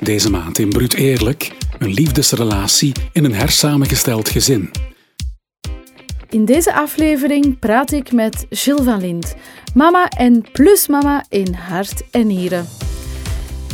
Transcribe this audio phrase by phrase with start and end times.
[0.00, 4.70] Deze maand in Bruut Eerlijk, een liefdesrelatie in een hersamengesteld gezin.
[6.28, 9.34] In deze aflevering praat ik met Gilles van Lint,
[9.74, 12.66] mama en plusmama in hart en nieren.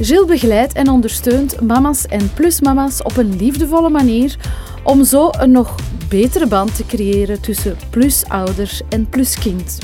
[0.00, 4.36] Gilles begeleidt en ondersteunt mama's en plusmama's op een liefdevolle manier
[4.84, 5.74] om zo een nog
[6.08, 9.78] betere band te creëren tussen plusouders en pluskind.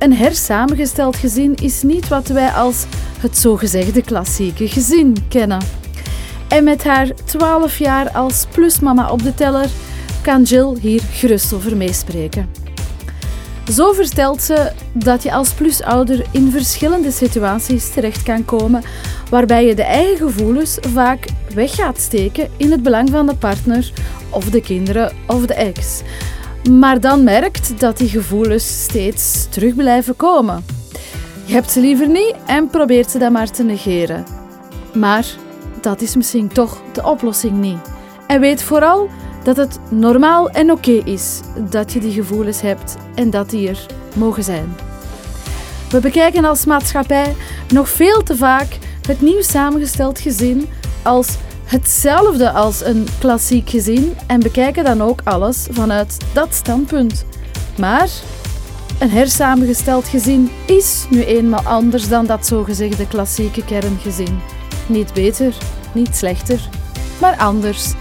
[0.00, 2.84] Een hersamengesteld gezin is niet wat wij als
[3.18, 5.62] het zogezegde klassieke gezin kennen.
[6.48, 9.68] En met haar 12 jaar als plusmama op de teller
[10.22, 12.48] kan Jill hier gerust over meespreken.
[13.72, 18.82] Zo vertelt ze dat je als plusouder in verschillende situaties terecht kan komen
[19.30, 23.92] waarbij je de eigen gevoelens vaak weg gaat steken in het belang van de partner
[24.30, 26.02] of de kinderen of de ex.
[26.68, 30.64] Maar dan merkt dat die gevoelens steeds terug blijven komen.
[31.44, 34.24] Je hebt ze liever niet en probeert ze dan maar te negeren.
[34.94, 35.26] Maar
[35.80, 37.78] dat is misschien toch de oplossing niet.
[38.26, 39.08] En weet vooral
[39.42, 43.86] dat het normaal en oké is dat je die gevoelens hebt en dat die er
[44.14, 44.74] mogen zijn.
[45.90, 47.34] We bekijken als maatschappij
[47.72, 50.68] nog veel te vaak het nieuw samengesteld gezin
[51.02, 51.36] als
[51.70, 57.24] hetzelfde als een klassiek gezin en bekijken dan ook alles vanuit dat standpunt.
[57.78, 58.08] Maar
[58.98, 64.40] een hersamengesteld gezin is nu eenmaal anders dan dat zogezegde klassieke kerngezin.
[64.86, 65.54] Niet beter,
[65.94, 66.68] niet slechter,
[67.20, 67.92] maar anders.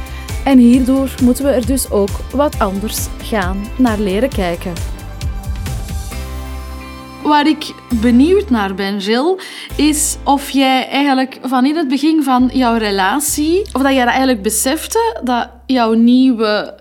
[0.45, 4.73] En hierdoor moeten we er dus ook wat anders gaan naar leren kijken.
[7.29, 9.37] Waar ik benieuwd naar ben, Jill,
[9.75, 14.07] is of jij eigenlijk van in het begin van jouw relatie, of dat jij dat
[14.07, 16.79] eigenlijk besefte, dat jouw nieuwe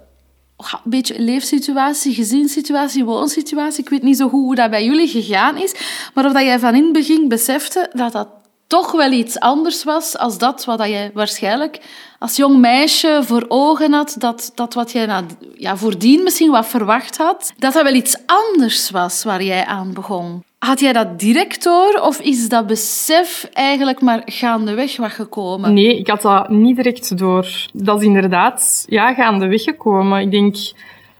[0.56, 5.56] een beetje leefsituatie, gezinssituatie, woonsituatie, ik weet niet zo goed hoe dat bij jullie gegaan
[5.56, 5.74] is,
[6.14, 8.28] maar of dat jij van in het begin besefte dat dat
[8.68, 11.80] toch wel iets anders was als dat wat je waarschijnlijk
[12.18, 16.66] als jong meisje voor ogen had, dat, dat wat jij nou, ja, voordien misschien wat
[16.66, 20.42] verwacht had, dat dat wel iets anders was waar jij aan begon.
[20.58, 25.74] Had jij dat direct door of is dat besef eigenlijk maar gaandeweg wat gekomen?
[25.74, 27.46] Nee, ik had dat niet direct door.
[27.72, 30.20] Dat is inderdaad ja, gaandeweg gekomen.
[30.20, 30.56] Ik denk,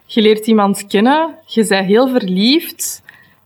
[0.07, 3.03] je leert iemand kennen, je bent heel verliefd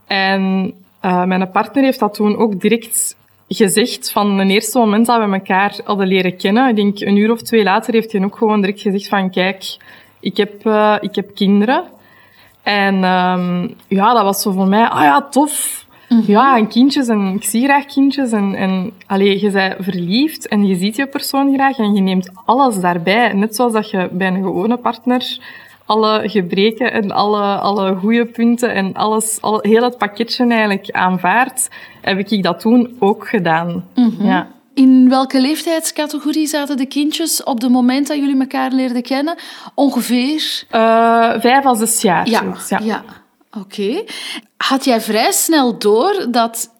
[0.07, 0.73] en
[1.05, 3.15] uh, mijn partner heeft dat toen ook direct
[3.55, 6.69] gezegd van het eerste moment dat we elkaar hadden leren kennen.
[6.69, 9.77] Ik denk een uur of twee later heeft hij ook gewoon direct gezegd van kijk,
[10.19, 11.83] ik heb, uh, ik heb kinderen.
[12.63, 15.85] En um, ja, dat was zo voor mij, ah ja, tof.
[16.09, 16.31] Mhm.
[16.31, 18.31] Ja, en kindjes, en ik zie graag kindjes.
[18.31, 22.31] En, en allee, je bent verliefd en je ziet je persoon graag en je neemt
[22.45, 23.33] alles daarbij.
[23.33, 25.39] Net zoals dat je bij een gewone partner
[25.93, 31.69] alle gebreken en alle, alle goede punten en alles, al, heel het pakketje eigenlijk aanvaardt,
[32.01, 33.85] heb ik dat toen ook gedaan.
[33.95, 34.25] Mhm.
[34.25, 34.47] ja.
[34.73, 39.35] In welke leeftijdscategorie zaten de kindjes op het moment dat jullie elkaar leerden kennen?
[39.75, 40.63] Ongeveer?
[40.71, 42.29] Uh, vijf à zes jaar.
[42.29, 42.79] Ja, ja.
[42.83, 43.03] ja.
[43.59, 44.03] oké.
[44.57, 46.72] Had jij vrij snel door dat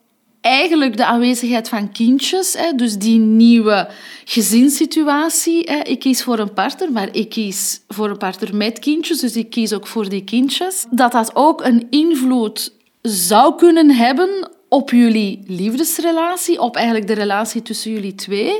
[0.44, 3.90] eigenlijk de aanwezigheid van kindjes, hè, dus die nieuwe
[4.26, 5.64] gezinssituatie.
[5.64, 9.50] Ik kies voor een partner, maar ik kies voor een partner met kindjes, dus ik
[9.50, 10.86] kies ook voor die kindjes.
[10.90, 17.62] Dat dat ook een invloed zou kunnen hebben op jullie liefdesrelatie, op eigenlijk de relatie
[17.62, 18.60] tussen jullie twee.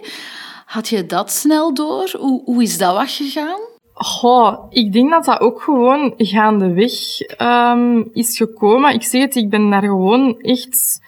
[0.66, 2.16] Had je dat snel door?
[2.20, 3.60] Hoe, hoe is dat gegaan?
[3.94, 6.94] Goh, ik denk dat dat ook gewoon gaandeweg
[7.42, 8.94] um, is gekomen.
[8.94, 11.02] Ik zeg het, ik ben daar gewoon echt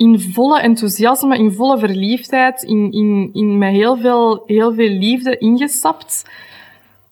[0.00, 5.38] in volle enthousiasme, in volle verliefdheid, in, in, in met heel veel, heel veel liefde
[5.38, 6.24] ingestapt.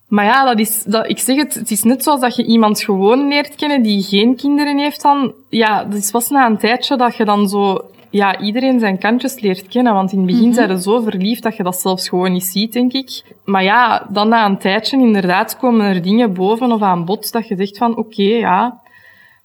[0.09, 2.81] Maar ja, dat is, dat, ik zeg het, het is net zoals dat je iemand
[2.81, 5.33] gewoon leert kennen die geen kinderen heeft dan.
[5.49, 9.41] Ja, dat is pas na een tijdje dat je dan zo, ja, iedereen zijn kantjes
[9.41, 9.95] leert kennen.
[9.95, 12.45] Want in het begin mm zijn ze zo verliefd dat je dat zelfs gewoon niet
[12.45, 13.23] ziet, denk ik.
[13.45, 17.49] Maar ja, dan na een tijdje inderdaad komen er dingen boven of aan bod dat
[17.49, 18.81] je zegt van, oké, ja,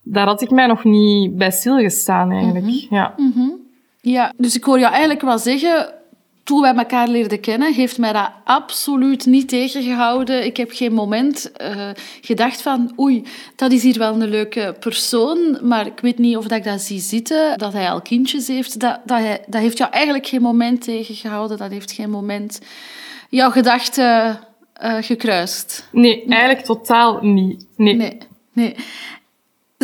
[0.04, 2.66] daar had ik mij nog niet bij stilgestaan eigenlijk.
[2.66, 2.96] Mhm.
[2.96, 3.14] Ja.
[3.18, 3.50] Mhm.
[4.02, 5.94] ja, dus ik hoor jou eigenlijk wel zeggen,
[6.44, 10.46] toen wij elkaar leerden kennen, heeft mij dat absoluut niet tegengehouden.
[10.46, 11.90] Ik heb geen moment uh,
[12.22, 13.24] gedacht van, oei,
[13.56, 16.82] dat is hier wel een leuke persoon, maar ik weet niet of dat ik dat
[16.82, 18.80] zie zitten, dat hij al kindjes heeft.
[18.80, 22.62] Dat, dat, hij, dat heeft jou eigenlijk geen moment tegengehouden, dat heeft geen moment
[23.30, 24.40] jouw gedachten
[24.84, 25.88] uh, gekruist.
[25.92, 27.66] Nee, eigenlijk totaal niet.
[27.76, 27.96] Nee.
[27.96, 28.18] nee.
[28.54, 28.76] nee.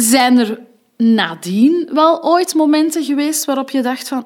[0.01, 0.60] Zijn er
[0.98, 4.25] nadien wel ooit momenten geweest waarop je dacht van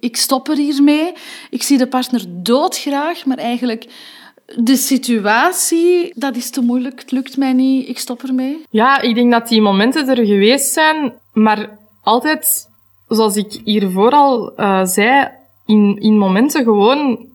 [0.00, 1.12] ik stop er hiermee,
[1.50, 3.86] ik zie de partner doodgraag, maar eigenlijk
[4.56, 8.64] de situatie, dat is te moeilijk, het lukt mij niet, ik stop ermee?
[8.70, 12.68] Ja, ik denk dat die momenten er geweest zijn, maar altijd,
[13.08, 15.28] zoals ik hiervoor al uh, zei,
[15.66, 17.26] in, in momenten gewoon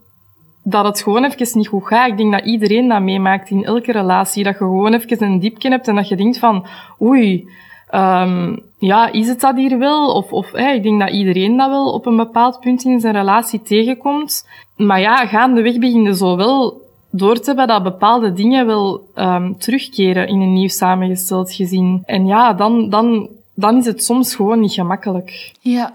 [0.64, 2.08] dat het gewoon even niet goed gaat.
[2.08, 4.44] Ik denk dat iedereen dat meemaakt in elke relatie.
[4.44, 6.66] Dat je gewoon even een diepje hebt en dat je denkt van,
[7.02, 7.48] oei,
[7.94, 10.14] um, ja, is het dat hier wel?
[10.14, 13.14] Of, of hey, ik denk dat iedereen dat wel op een bepaald punt in zijn
[13.14, 14.48] relatie tegenkomt.
[14.76, 20.28] Maar ja, gaandeweg begin zo wel door te hebben dat bepaalde dingen wel um, terugkeren
[20.28, 22.04] in een nieuw samengesteld gezin.
[22.06, 25.52] En ja, dan, dan, dan is het soms gewoon niet gemakkelijk.
[25.60, 25.92] Ja.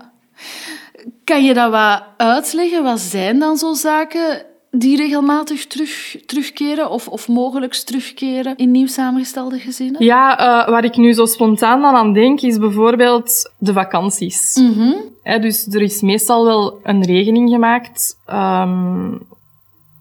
[1.25, 2.83] Kan je dat wat uitleggen?
[2.83, 8.87] Wat zijn dan zo zaken die regelmatig terug, terugkeren of, of mogelijk terugkeren in nieuw
[8.87, 10.05] samengestelde gezinnen?
[10.05, 14.57] Ja, uh, waar ik nu zo spontaan dan aan denk, is bijvoorbeeld de vakanties.
[14.57, 19.19] Mm dus er is meestal wel een regeling gemaakt um,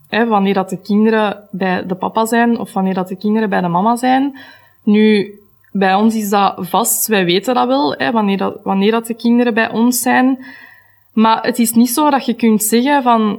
[0.08, 3.68] wanneer dat de kinderen bij de papa zijn of wanneer dat de kinderen bij de
[3.68, 4.38] mama zijn.
[4.82, 5.38] Nu,
[5.72, 9.54] bij ons is dat vast, wij weten dat wel, wanneer, dat, wanneer dat de kinderen
[9.54, 10.44] bij ons zijn.
[11.12, 13.38] Maar het is niet zo dat je kunt zeggen van,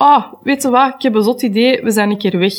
[0.00, 2.54] ah, oh, weet je wat, ik heb een zot idee, we zijn een keer weg.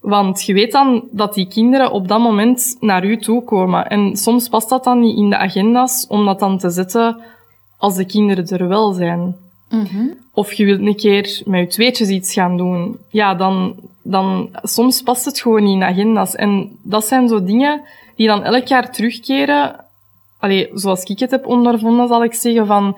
[0.00, 3.88] Want je weet dan dat die kinderen op dat moment naar u toe komen.
[3.88, 7.20] En soms past dat dan niet in de agenda's om dat dan te zetten
[7.76, 9.36] als de kinderen er wel zijn.
[9.70, 12.98] Mm Of je wilt een keer met je tweetjes iets gaan doen.
[13.10, 16.34] Ja, dan, dan, soms past het gewoon niet in de agenda's.
[16.34, 17.80] En dat zijn zo dingen
[18.16, 19.76] die dan elk jaar terugkeren.
[20.38, 22.96] Allee, zoals ik het heb ondervonden, zal ik zeggen van,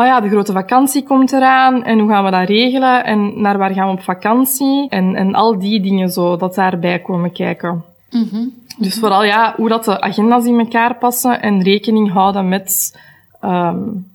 [0.00, 3.58] oh ja, de grote vakantie komt eraan en hoe gaan we dat regelen en naar
[3.58, 7.84] waar gaan we op vakantie en, en al die dingen zo, dat daarbij komen kijken.
[8.10, 13.00] Mm Dus vooral ja, hoe dat de agenda's in elkaar passen en rekening houden met
[13.44, 14.06] um,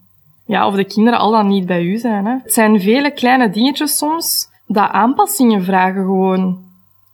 [0.45, 2.25] ja, of de kinderen al dan niet bij u zijn.
[2.25, 2.35] Hè.
[2.43, 6.57] Het zijn vele kleine dingetjes soms dat aanpassingen vragen gewoon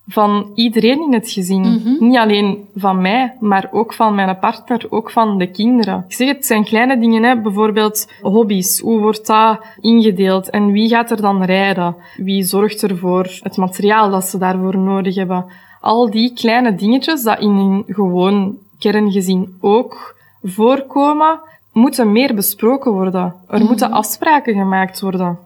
[0.08, 1.62] van iedereen in het gezin.
[1.62, 2.06] Mhm.
[2.06, 6.06] Niet alleen van mij, maar ook van mijn partner, ook van de kinderen.
[6.08, 7.42] Ik zeg het, zijn kleine dingen, hè.
[7.42, 8.80] bijvoorbeeld hobby's.
[8.80, 11.96] Hoe wordt dat ingedeeld en wie gaat er dan rijden?
[12.16, 15.46] Wie zorgt er voor het materiaal dat ze daarvoor nodig hebben?
[15.82, 21.40] Al die kleine dingetjes dat in een gewoon kerngezin ook voorkomen,
[21.72, 23.34] moeten meer besproken worden.
[23.48, 23.68] Er Mhm.
[23.68, 25.38] moeten afspraken gemaakt worden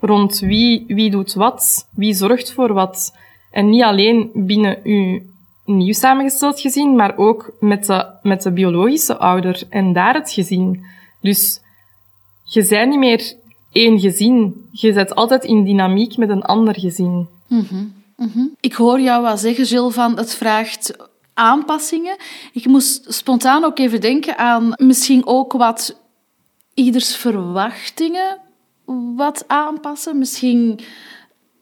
[0.00, 3.14] rond wie, wie doet wat, wie zorgt voor wat.
[3.56, 5.20] En niet alleen binnen uw
[5.64, 10.84] nieuw samengesteld gezin, maar ook met de, met de biologische ouder en daar het gezin.
[11.20, 11.60] Dus
[12.44, 13.34] je bent niet meer
[13.72, 14.68] één gezin.
[14.72, 17.28] Je zit altijd in dynamiek met een ander gezin.
[18.60, 20.96] Ik hoor jou wel zeggen, Jill, van het vraagt
[21.34, 22.16] aanpassingen.
[22.52, 26.00] Ik moest spontaan ook even denken aan misschien ook wat
[26.74, 28.38] ieders verwachtingen
[29.16, 30.18] wat aanpassen.
[30.18, 30.80] Misschien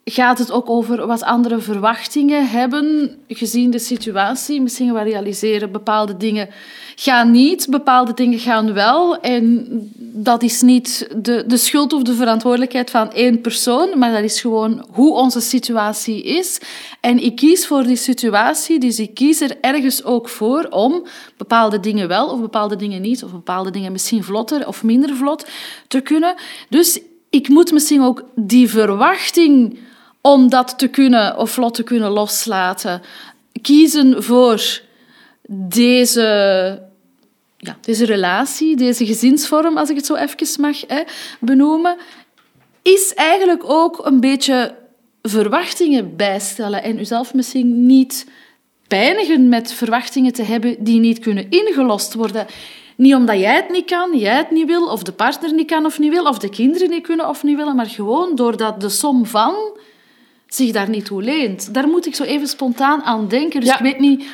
[0.04, 4.62] gaat het ook over wat andere verwachtingen hebben, gezien de situatie.
[4.62, 6.48] Misschien wel realiseren bepaalde dingen
[6.96, 9.20] gaan niet, bepaalde dingen gaan wel.
[9.20, 9.66] En
[9.98, 14.40] dat is niet de, de schuld of de verantwoordelijkheid van één persoon, maar dat is
[14.40, 16.60] gewoon hoe onze situatie is.
[17.00, 21.80] En ik kies voor die situatie, dus ik kies er ergens ook voor om bepaalde
[21.80, 25.46] dingen wel of bepaalde dingen niet, of bepaalde dingen misschien vlotter of minder vlot
[25.88, 26.34] te kunnen.
[26.68, 27.00] Dus
[27.30, 29.78] ik moet misschien ook die verwachting
[30.26, 33.02] om dat te kunnen of vlot te kunnen loslaten,
[33.62, 34.80] kiezen voor
[35.48, 36.22] deze,
[37.56, 41.02] ja, deze relatie, deze gezinsvorm, als ik het zo even mag hè,
[41.40, 41.96] benoemen,
[42.82, 44.74] is eigenlijk ook een beetje
[45.22, 48.26] verwachtingen bijstellen en uzelf misschien niet
[48.88, 52.46] pijnigen met verwachtingen te hebben die niet kunnen ingelost worden.
[52.96, 55.84] Niet omdat jij het niet kan, jij het niet wil, of de partner niet kan
[55.86, 58.88] of niet wil, of de kinderen niet kunnen of niet willen, maar gewoon doordat de
[58.88, 59.54] som van
[60.46, 61.74] zich daar niet toe leent.
[61.74, 63.60] Daar moet ik zo even spontaan aan denken.
[63.60, 63.74] Dus Ja.
[63.74, 64.26] ik weet niet,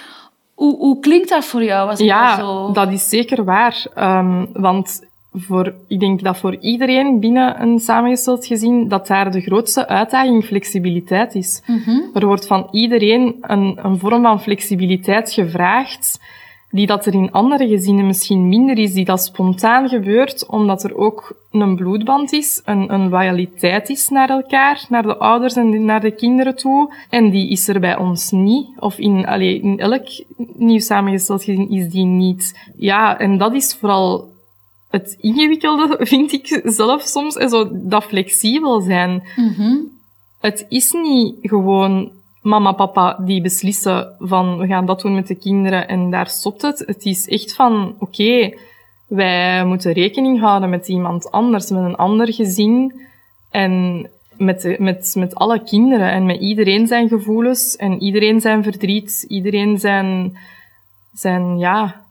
[0.54, 1.90] hoe, hoe klinkt dat voor jou?
[1.90, 2.72] Als Ja, dat zo...
[2.72, 3.86] dat is zeker waar.
[3.94, 9.40] Ehm, want voor, ik denk dat voor iedereen binnen een samengesteld gezin, dat daar de
[9.40, 11.62] grootste uitdaging flexibiliteit is.
[12.14, 16.20] Er wordt van iedereen een, een vorm van flexibiliteit gevraagd,
[16.70, 20.96] die dat er in andere gezinnen misschien minder is, die dat spontaan gebeurt, omdat er
[20.96, 26.00] ook een bloedband is, een, een loyaliteit is naar elkaar, naar de ouders en naar
[26.00, 26.94] de kinderen toe.
[27.08, 28.66] En die is er bij ons niet.
[28.78, 30.04] Of in, allee, in elk
[30.36, 32.70] nieuw samengesteld gezin is die niet.
[32.76, 34.30] Ja, en dat is vooral
[34.90, 39.22] het ingewikkelde, vind ik zelf soms, en zo, dat flexibel zijn.
[39.36, 39.76] Mhm.
[40.40, 42.10] Het is niet gewoon
[42.40, 46.62] mama, papa die beslissen van we gaan dat doen met de kinderen en daar stopt
[46.62, 46.78] het.
[46.86, 48.54] Het is echt van oké,
[49.06, 53.00] wij moeten rekening houden met iemand anders, met een ander gezin
[53.50, 54.06] en
[54.36, 59.78] met, met, met alle kinderen en met iedereen zijn gevoelens en iedereen zijn verdriet, iedereen
[59.78, 60.38] zijn,
[61.14, 62.02] zijn ja,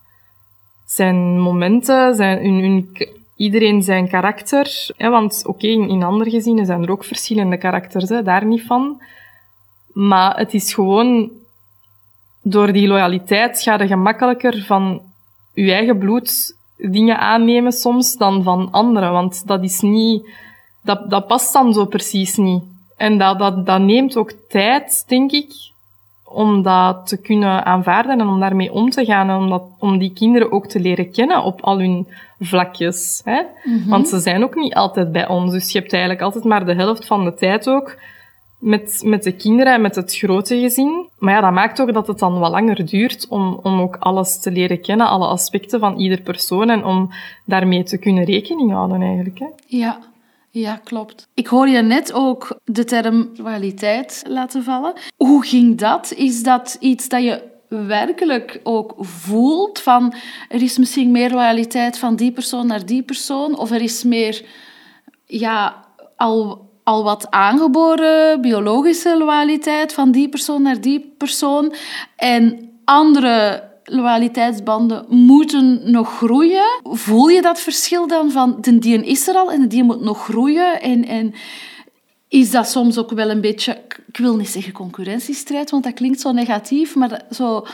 [0.86, 2.88] zijn momenten, zijn
[3.36, 4.92] iedereen zijn karakter.
[4.98, 8.64] Hè, want oké, in, in andere gezinnen zijn er ook verschillende karakters, hè, daar niet
[8.64, 9.02] van.
[10.00, 11.30] Maar het is gewoon...
[12.42, 15.02] Door die loyaliteit ga je gemakkelijker van
[15.54, 19.12] je eigen bloed dingen aannemen soms dan van anderen.
[19.12, 20.30] Want dat is niet...
[20.82, 22.64] Dat, dat past dan zo precies niet.
[22.98, 25.52] En dat, dat, dat neemt ook tijd, denk ik,
[26.24, 29.30] om dat te kunnen aanvaarden en om daarmee om te gaan.
[29.30, 32.08] En om, dat, om die kinderen ook te leren kennen op al hun
[32.40, 33.22] vlakjes.
[33.24, 33.42] Hè?
[33.88, 35.52] Want ze zijn ook niet altijd bij ons.
[35.52, 37.98] Dus je hebt eigenlijk altijd maar de helft van de tijd ook
[38.60, 41.08] met, met de kinderen en met het grote gezin.
[41.18, 44.40] Maar ja, dat maakt ook dat het dan wat langer duurt om, om ook alles
[44.40, 47.10] te leren kennen, alle aspecten van ieder persoon en om
[47.46, 49.40] daarmee te kunnen rekening houden eigenlijk.
[49.40, 49.48] Hè?
[49.66, 50.00] Ja.
[50.52, 51.28] Ja, klopt.
[51.34, 54.94] Ik hoor je net ook de term loyaliteit laten vallen.
[55.18, 56.14] Hoe ging dat?
[56.14, 60.14] Is dat iets dat je werkelijk ook voelt van
[60.50, 64.46] er is misschien meer loyaliteit van die persoon naar die persoon of er is meer
[65.26, 65.86] ja,
[66.16, 71.74] al, al wat aangeboren biologische loyaliteit van die persoon naar die persoon
[72.16, 76.82] en andere loyaliteitsbanden moeten nog groeien.
[76.84, 80.02] Voel je dat verschil dan van de die is er al en de die moet
[80.02, 80.82] nog groeien?
[80.82, 81.34] En, en
[82.28, 86.22] is dat soms ook wel een beetje, ik wil niet zeggen concurrentiestrijd, want dat klinkt
[86.22, 87.66] zo negatief, maar zo...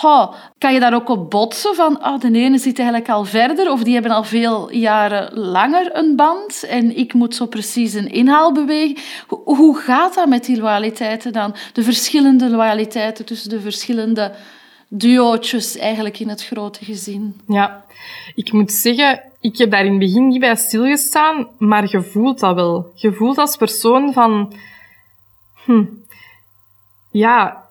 [0.00, 3.70] Oh, kan je daar ook op botsen van oh, de ene zit eigenlijk al verder
[3.70, 8.12] of die hebben al veel jaren langer een band en ik moet zo precies een
[8.12, 8.96] inhaal bewegen.
[9.28, 11.54] Hoe gaat dat met die loyaliteiten dan?
[11.72, 14.32] De verschillende loyaliteiten tussen de verschillende
[14.88, 17.40] duootjes eigenlijk in het grote gezin.
[17.46, 17.84] Ja,
[18.34, 22.40] ik moet zeggen, ik heb daar in het begin niet bij stilgestaan, maar je voelt
[22.40, 22.92] dat wel.
[22.94, 24.52] Je voelt als persoon van...
[25.64, 25.84] Hm,
[27.10, 27.61] ja,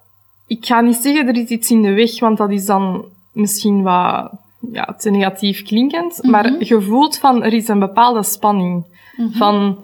[0.51, 3.81] ik ga niet zeggen er is iets in de weg, want dat is dan misschien
[3.81, 4.31] wat
[4.71, 6.23] ja, te negatief klinkend.
[6.23, 8.83] Maar je voelt van, er is een bepaalde spanning.
[9.31, 9.77] Van,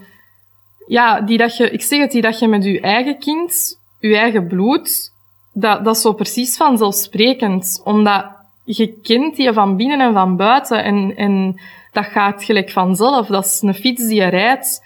[0.87, 4.17] ja, die dat je, ik zeg het, die dat je met je eigen kind, je
[4.17, 5.11] eigen bloed,
[5.51, 7.81] dat, dat is zo precies vanzelfsprekend.
[7.83, 8.25] Omdat
[8.63, 10.83] je kent die van binnen en van buiten.
[10.83, 11.59] En, en
[11.91, 13.27] dat gaat gelijk vanzelf.
[13.27, 14.83] Dat is een fiets die je rijdt.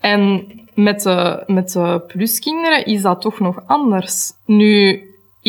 [0.00, 4.32] En met de, met de pluskinderen is dat toch nog anders.
[4.44, 5.02] Nu,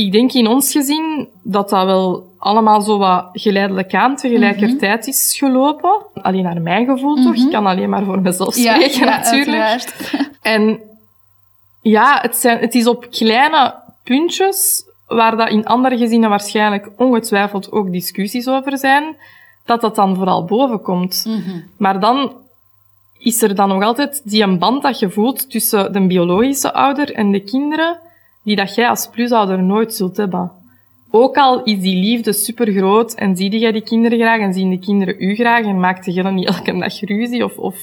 [0.06, 5.36] ik denk in ons gezin dat dat wel allemaal zo wat geleidelijk aan tegelijkertijd is
[5.38, 5.96] gelopen.
[6.14, 7.36] Alleen naar mijn gevoel toch.
[7.36, 9.62] Ik kan alleen maar voor mezelf spreken ja, natuurlijk.
[9.62, 9.94] uiteraard.
[10.42, 10.80] En
[11.82, 17.72] ja, het, zijn, het is op kleine puntjes, waar dat in andere gezinnen waarschijnlijk ongetwijfeld
[17.72, 19.16] ook discussies over zijn,
[19.66, 21.26] dat dat dan vooral boven komt.
[21.78, 22.32] Maar dan
[23.18, 27.14] is er dan nog altijd die een band dat je voelt tussen de biologische ouder
[27.14, 27.98] en de kinderen,
[28.44, 30.52] die dat jij als plusouder nooit zult hebben.
[31.12, 34.80] Ook al is die liefde supergroot en zie jij die kinderen graag en zien de
[34.80, 37.78] kinderen u graag en maakt je dan niet elke dag ruzie of, of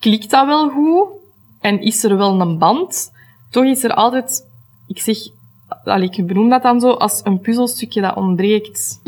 [0.00, 1.08] klikt dat wel goed
[1.60, 3.12] en is er wel een band,
[3.50, 4.46] toch is er altijd,
[4.86, 5.18] ik zeg,
[5.84, 9.00] allee, ik benoem dat dan zo, als een puzzelstukje dat ontbreekt.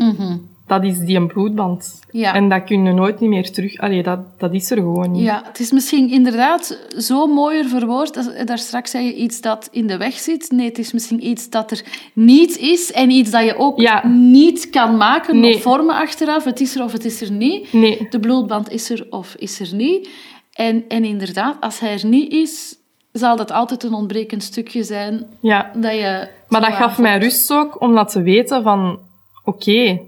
[0.67, 1.99] Dat is die een bloedband.
[2.11, 2.33] Ja.
[2.33, 5.23] En dat kun je nooit niet meer terug, allee, dat, dat is er gewoon niet.
[5.23, 8.47] Ja, het is misschien inderdaad zo mooier verwoord.
[8.47, 10.51] Daar straks zei je iets dat in de weg zit.
[10.51, 11.83] Nee, het is misschien iets dat er
[12.13, 14.07] niet is en iets dat je ook Ja.
[14.07, 15.55] niet kan maken Nee.
[15.55, 16.43] of vormen achteraf.
[16.43, 17.73] Het is er of het is er niet.
[17.73, 18.07] Nee.
[18.09, 20.09] De bloedband is er of is er niet.
[20.53, 22.75] En, en inderdaad, als hij er niet is,
[23.11, 25.71] zal dat altijd een ontbrekend stukje zijn Ja.
[25.75, 26.27] dat je...
[26.47, 28.99] Maar dat gaf mij rust ook om dat te weten van,
[29.43, 29.99] oké,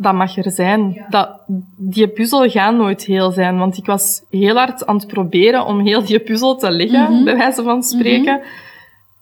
[0.00, 1.04] dat mag er zijn.
[1.08, 1.28] Dat,
[1.76, 5.80] die puzzel gaat nooit heel zijn, want ik was heel hard aan het proberen om
[5.80, 7.24] heel die puzzel te leggen, Mhm.
[7.24, 8.40] bij wijze van spreken.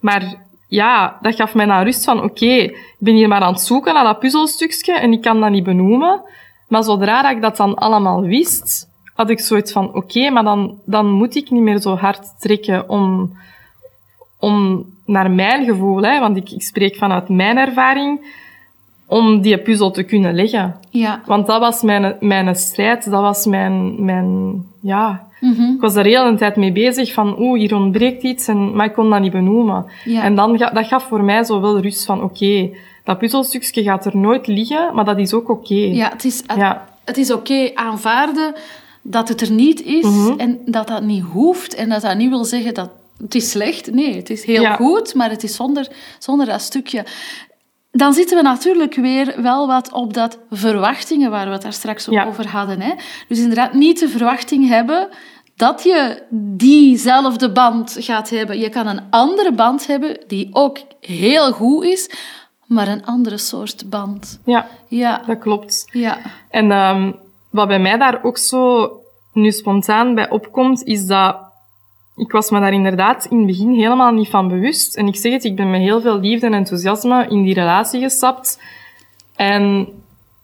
[0.01, 0.35] Maar
[0.69, 3.95] ja, dat gaf mij dan rust van, oké, ik ben hier maar aan het zoeken
[3.95, 6.21] naar dat puzzelstukje en ik kan dat niet benoemen.
[6.69, 10.79] Maar zodra dat ik dat dan allemaal wist, had ik zoiets van, oké, maar dan,
[10.85, 13.37] dan moet ik niet meer zo hard trekken om,
[14.41, 18.35] om naar mijn gevoel, hè, want ik, ik spreek vanuit mijn ervaring,
[19.07, 20.75] om die puzzel te kunnen leggen.
[20.91, 21.21] Ja.
[21.27, 25.25] Want dat was mijn, mijn strijd, dat was mijn, mijn ja...
[25.41, 25.63] Mhm.
[25.63, 28.87] Ik was er heel een tijd mee bezig van, oeh, hier ontbreekt iets, en, maar
[28.87, 29.85] ik kon dat niet benoemen.
[30.05, 30.23] Ja.
[30.23, 32.71] En dan, dat gaf voor mij zo wel rust van, oké,
[33.05, 35.75] dat puzzelstukje gaat er nooit liggen, maar dat is ook oké.
[35.75, 36.89] Ja, het is, Ja.
[37.05, 38.55] het is oké aanvaarden
[39.03, 40.39] dat het er niet is Mhm.
[40.39, 42.91] en dat dat niet hoeft en dat dat niet wil zeggen dat
[43.23, 43.93] het is slecht.
[43.93, 44.75] Nee, het is heel Ja.
[44.75, 47.05] goed, maar het is zonder, zonder dat stukje.
[47.97, 52.09] Dan zitten we natuurlijk weer wel wat op dat verwachtingen waar we het daar straks
[52.09, 52.25] ook Ja.
[52.27, 52.81] over hadden.
[52.81, 52.93] Hè?
[53.29, 55.09] Dus inderdaad niet de verwachting hebben
[55.57, 58.59] dat je diezelfde band gaat hebben.
[58.59, 62.11] Je kan een andere band hebben die ook heel goed is,
[62.67, 64.41] maar een andere soort band.
[64.45, 65.85] ja, Ja, dat klopt.
[65.93, 66.19] ja.
[66.51, 67.13] En ehm,
[67.51, 68.91] wat bij mij daar ook zo
[69.33, 71.37] nu spontaan bij opkomt, is dat
[72.17, 74.97] ik was me daar inderdaad in het begin helemaal niet van bewust.
[74.97, 78.01] En ik zeg het, ik ben met heel veel liefde en enthousiasme in die relatie
[78.01, 78.61] gestapt.
[79.35, 79.89] En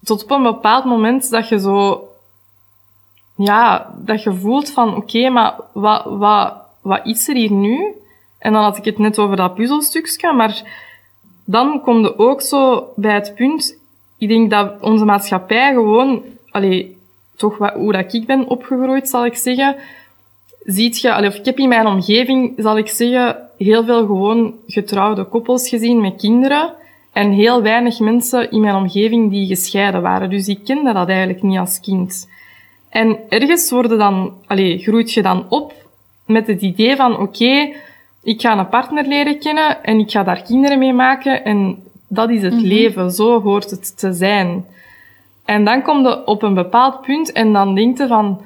[0.05, 2.09] tot op een bepaald moment dat je zo,
[3.37, 7.87] ja, dat je voelt van, oké, maar wat, wat, wat is er hier nu?
[8.39, 10.63] En dan had ik het net over dat puzzelstukje, maar
[11.45, 13.77] dan kom je ook zo bij het punt,
[14.19, 16.97] ik denk dat onze maatschappij gewoon, allee,
[17.37, 19.77] toch hoe dat ik ben opgegroeid, zal ik zeggen,
[20.65, 25.25] ziet je, of ik heb in mijn omgeving, zal ik zeggen, heel veel gewoon getrouwde
[25.25, 26.73] koppels gezien met kinderen.
[27.13, 30.31] En heel weinig mensen in mijn omgeving die gescheiden waren.
[30.31, 32.29] Dus ik kende dat eigenlijk niet als kind.
[32.89, 35.73] En ergens worden dan, allez, groeit je dan op
[36.27, 37.73] met het idee van, oké,
[38.23, 42.31] ik ga een partner leren kennen en ik ga daar kinderen mee maken en dat
[42.31, 42.67] is het mhm.
[42.67, 44.65] leven, zo hoort het te zijn.
[45.45, 48.41] En dan kom je op een bepaald punt en dan denk je van,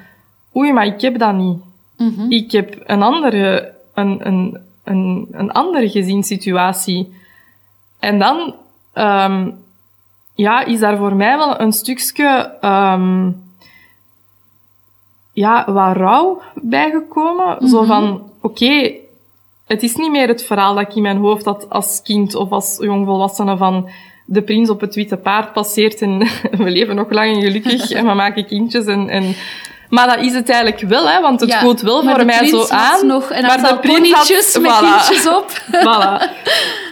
[0.57, 1.59] oei, maar ik heb dat niet.
[1.97, 2.33] Mhm.
[2.33, 7.15] Ik heb een andere, een, een, een, een andere gezinssituatie.
[7.99, 8.55] En dan,
[8.95, 9.59] um,
[10.35, 13.43] ja, is daar voor mij wel een stukje, um,
[15.33, 17.69] ja, wat rouw bijgekomen.
[17.69, 17.87] Zo mhm.
[17.87, 19.01] van, oké, okay,
[19.67, 22.51] het is niet meer het verhaal dat ik in mijn hoofd had als kind of
[22.51, 23.89] als jongvolwassene van
[24.27, 26.19] de prins op het witte paard passeert en
[26.63, 29.35] we leven nog lang en gelukkig en we maken kindjes en, en
[29.89, 32.67] maar dat is het eigenlijk wel, hè, want het ja, voelt wel voor mij zo
[32.69, 33.07] aan.
[33.07, 35.51] Nog een maar de prins had, met kindjes op.
[35.87, 36.45] voilà.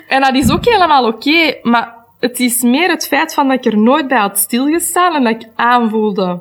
[0.08, 3.72] En dat is ook helemaal oké, maar het is meer het feit van dat ik
[3.72, 6.40] er nooit bij had stilgestaan en dat ik aanvoelde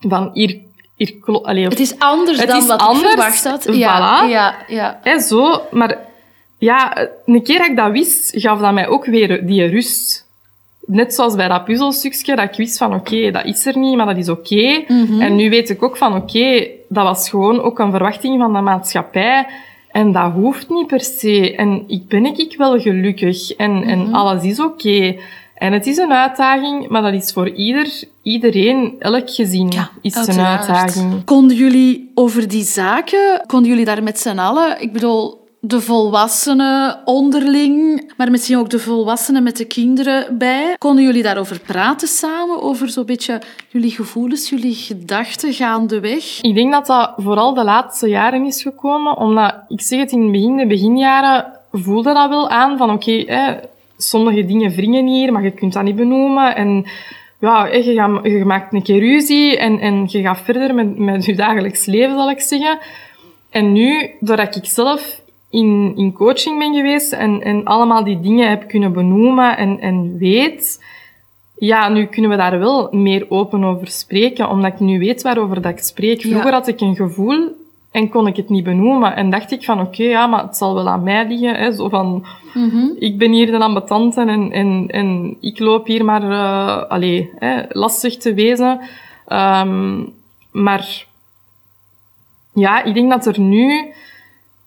[0.00, 0.58] van hier
[0.96, 3.74] hier Allee, het is anders het dan is wat anders, ik verwacht had.
[3.76, 4.30] Ja, voilà.
[4.30, 4.98] ja, ja.
[5.02, 5.98] Hè, zo, maar
[6.58, 10.23] ja, een keer dat ik dat wist, gaf dat mij ook weer die rust.
[10.86, 14.06] Net zoals bij dat puzzelstukje, dat ik wist van oké, dat is er niet, maar
[14.06, 14.84] dat is oké.
[14.88, 15.20] Mhm.
[15.20, 18.60] En nu weet ik ook van oké, dat was gewoon ook een verwachting van de
[18.60, 19.46] maatschappij.
[19.90, 21.56] En dat hoeft niet per se.
[21.56, 23.50] En ik ben ik wel gelukkig.
[23.50, 24.14] En, en mhm.
[24.14, 25.16] alles is oké.
[25.54, 30.40] En het is een uitdaging, maar dat is voor ieder, iedereen, elk gezin is een
[30.40, 31.24] uitdaging.
[31.24, 36.98] Konden jullie over die zaken, konden jullie daar met z'n allen, ik bedoel, de volwassenen
[37.04, 40.74] onderling, maar misschien ook de volwassenen met de kinderen bij.
[40.78, 42.62] Konden jullie daarover praten samen?
[42.62, 46.40] Over zo'n beetje jullie gevoelens, jullie gedachten gaandeweg?
[46.40, 50.22] Ik denk dat dat vooral de laatste jaren is gekomen, omdat, ik zeg het in
[50.22, 53.60] het begin, de beginjaren voelde dat wel aan van oké, okay,
[53.96, 56.56] sommige dingen wringen hier, maar je kunt dat niet benoemen.
[56.56, 56.86] En
[57.40, 61.34] ja, je, je maakt een keer ruzie en, en je gaat verder met, met je
[61.34, 62.78] dagelijks leven, zal ik zeggen.
[63.50, 65.22] En nu, doordat ik zelf
[65.54, 70.18] in, in coaching ben geweest en, en allemaal die dingen heb kunnen benoemen en, en
[70.18, 70.84] weet,
[71.56, 75.62] ja, nu kunnen we daar wel meer open over spreken, omdat ik nu weet waarover
[75.62, 76.20] dat ik spreek.
[76.20, 79.16] Vroeger had ik een gevoel en kon ik het niet benoemen.
[79.16, 81.54] En dacht ik van, oké, ja, maar het zal wel aan mij liggen.
[81.54, 81.72] Hè?
[81.72, 86.22] Zo van, mm ik ben hier de ambetante en, en, en ik loop hier maar,
[86.22, 88.80] uh, allee, hè, lastig te wezen.
[89.28, 90.12] Um,
[90.50, 91.06] maar
[92.54, 93.92] ja, ik denk dat er nu,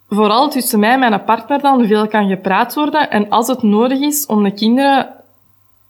[0.10, 3.12] vooral tussen mij en mijn partner dan, veel kan gepraat worden.
[3.12, 5.08] En als het nodig is om de kinderen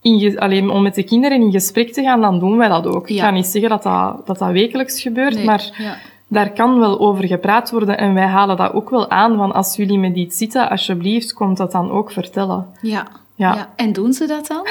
[0.01, 3.09] in alleen om met de kinderen in gesprek te gaan, dan doen wij dat ook.
[3.09, 6.99] Ik ga niet zeggen dat dat, dat, dat wekelijks gebeurt, maar ja daar kan wel
[6.99, 10.37] over gepraat worden en wij halen dat ook wel aan, van als jullie met iets
[10.37, 12.65] zitten, alsjeblieft, komt dat dan ook vertellen.
[12.81, 13.07] Ja.
[13.35, 13.69] Ja.
[13.75, 14.67] En doen ze dat dan?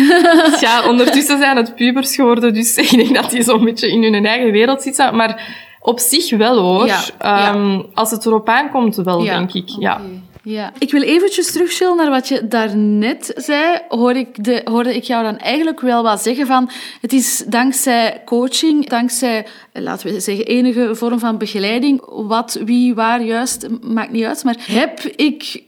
[0.60, 4.26] ja, ondertussen zijn het pubers geworden, dus ik denk dat die zo'n beetje in hun
[4.26, 5.16] eigen wereld zitten.
[5.16, 6.86] Maar op zich wel hoor.
[6.86, 9.68] Ja, um, Als het erop aankomt, wel, denk ik.
[9.68, 10.00] Ja.
[10.42, 10.72] Ja.
[10.78, 13.78] Ik wil eventjes terugschillen naar wat je daarnet zei.
[13.88, 16.70] Hoor ik de, hoorde ik jou dan eigenlijk wel wat zeggen van...
[17.00, 22.02] Het is dankzij coaching, dankzij, laten we zeggen, enige vorm van begeleiding...
[22.06, 24.44] Wat, wie, waar, juist, maakt niet uit.
[24.44, 25.62] Maar heb ik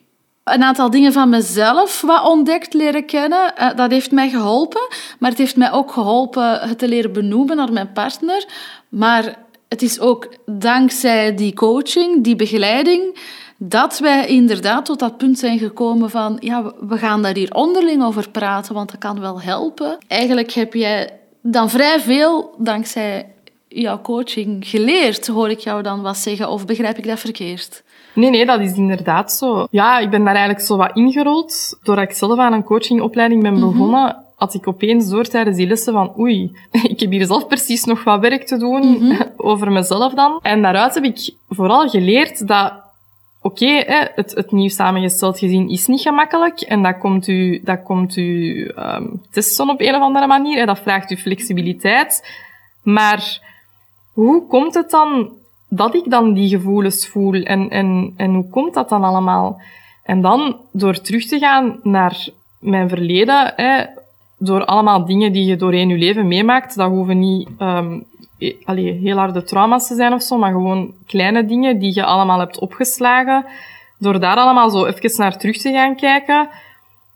[0.44, 3.56] een aantal dingen van mezelf wat ontdekt, leren kennen.
[3.56, 4.88] Eh, dat heeft mij geholpen.
[5.18, 8.44] Maar het heeft mij ook geholpen het te leren benoemen naar mijn partner.
[8.88, 9.36] Maar
[9.72, 13.18] het is ook dankzij die coaching, die begeleiding
[13.56, 18.04] dat wij inderdaad tot dat punt zijn gekomen van, ja, we gaan daar hier onderling
[18.04, 19.98] over praten, want dat kan wel helpen.
[20.08, 23.26] Eigenlijk heb jij dan vrij veel, dankzij
[23.68, 27.82] jouw coaching, geleerd, hoor ik jou dan wat zeggen, of begrijp ik dat verkeerd?
[28.14, 29.66] Nee, nee, dat is inderdaad zo.
[29.70, 31.78] Ja, ik ben daar eigenlijk zo wat ingerold.
[31.82, 33.66] Doordat ik zelf aan een coachingopleiding ben mhm.
[33.66, 36.56] begonnen, had ik opeens door tijdens die lessen van oei,
[36.92, 39.22] ik heb hier zelf precies nog wat werk te doen mhm.
[39.50, 40.38] over mezelf dan.
[40.42, 42.72] En daaruit heb ik vooral geleerd dat
[43.40, 47.82] oké, okay, het, het nieuw samengesteld gezin is niet gemakkelijk en dat komt u, dat
[47.82, 48.30] komt u
[48.78, 50.58] um, testen op een of andere manier.
[50.58, 52.36] Hè, dat vraagt u flexibiliteit.
[52.82, 53.40] Maar
[54.12, 55.30] hoe komt het dan
[55.68, 57.42] dat ik dan die gevoelens voel?
[57.42, 59.60] En, en, en hoe komt dat dan allemaal?
[60.02, 62.28] En dan door terug te gaan naar
[62.58, 63.84] mijn verleden, hè,
[64.44, 68.04] door allemaal dingen die je doorheen je leven meemaakt, dat hoeven niet um,
[69.02, 72.58] heel harde trauma's te zijn of zo, maar gewoon kleine dingen die je allemaal hebt
[72.58, 73.44] opgeslagen.
[73.98, 76.48] Door daar allemaal zo even naar terug te gaan kijken,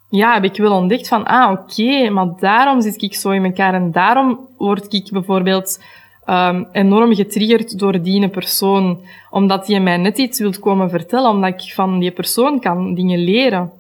[0.09, 3.75] ja, heb ik wel ontdekt van, ah, oké, maar daarom zit ik zo in elkaar
[3.75, 5.83] en daarom word ik bijvoorbeeld
[6.27, 11.63] um, enorm getriggerd door die persoon, omdat die mij net iets wilt komen vertellen, omdat
[11.63, 13.71] ik van die persoon kan dingen leren.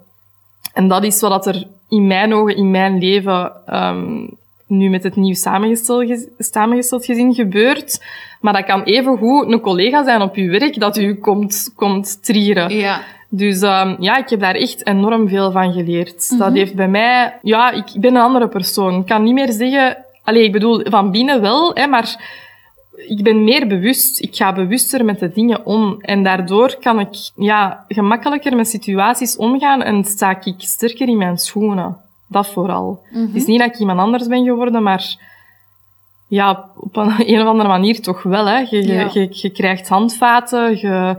[0.77, 4.29] En dat is wat er in mijn ogen, in mijn leven, um,
[4.67, 8.05] nu met het nieuw samengesteld, samengesteld gezin gebeurt.
[8.41, 12.25] Maar dat kan even goed een collega zijn op uw werk dat u komt, komt
[12.25, 12.77] trieren.
[12.77, 13.01] Ja.
[13.29, 16.39] Dus um, ja, ik heb daar echt enorm veel van geleerd.
[16.39, 16.57] Dat mhm.
[16.57, 17.39] heeft bij mij...
[17.43, 19.01] Ja, ik ben een andere persoon.
[19.01, 19.97] Ik kan niet meer zeggen...
[20.25, 22.17] Allee, ik bedoel, van binnen wel, hè, maar
[22.97, 24.21] ik ben meer bewust.
[24.21, 25.97] Ik ga bewuster met de dingen om.
[26.01, 31.39] En daardoor kan ik ja, gemakkelijker met situaties omgaan en sta ik sterker in mijn
[31.39, 31.97] schoenen.
[32.27, 33.03] Dat vooral.
[33.13, 35.17] Het is niet dat ik iemand anders ben geworden, maar
[36.27, 38.47] ja, op een, een of andere manier toch wel.
[38.47, 38.59] Hè.
[38.59, 41.17] Je, je, je, krijgt handvaten, je,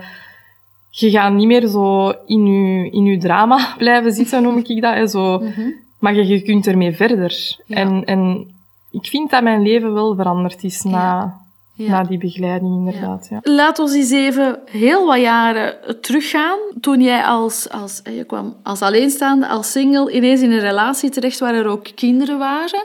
[0.90, 4.94] je gaat niet meer zo in je, in je drama blijven zitten, noem ik dat.
[4.94, 5.08] Hè.
[5.08, 5.70] Zo, mhm.
[6.00, 7.58] Maar je, je kunt ermee verder.
[7.68, 8.52] En, en
[8.92, 11.38] ik vind dat mijn leven wel veranderd is na,
[11.78, 13.28] na die begeleiding, inderdaad.
[13.30, 13.40] Ja.
[13.44, 16.60] Laat ons eens even heel wat jaren teruggaan.
[16.82, 21.40] Toen jij als, als, je kwam als alleenstaande, als single, ineens in een relatie terecht
[21.40, 22.84] waar er ook kinderen waren.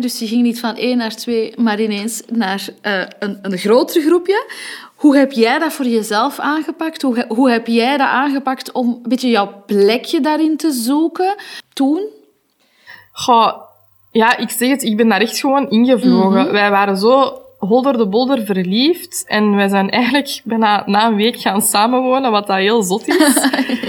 [0.00, 4.02] Dus je ging niet van één naar twee, maar ineens naar uh, een, een groter
[4.02, 4.50] groepje.
[4.94, 7.02] Hoe heb jij dat voor jezelf aangepakt?
[7.02, 11.34] Hoe, hoe heb jij dat aangepakt om een beetje jouw plekje daarin te zoeken
[11.72, 12.02] toen?
[13.12, 13.52] Goh,
[14.10, 16.42] ja, ik zeg het, ik ben daar echt gewoon ingevlogen.
[16.42, 16.52] Mhm.
[16.52, 19.24] Wij waren zo holder de bolder verliefd.
[19.26, 23.36] En wij zijn eigenlijk bijna na een week gaan samenwonen, wat dat heel zot is.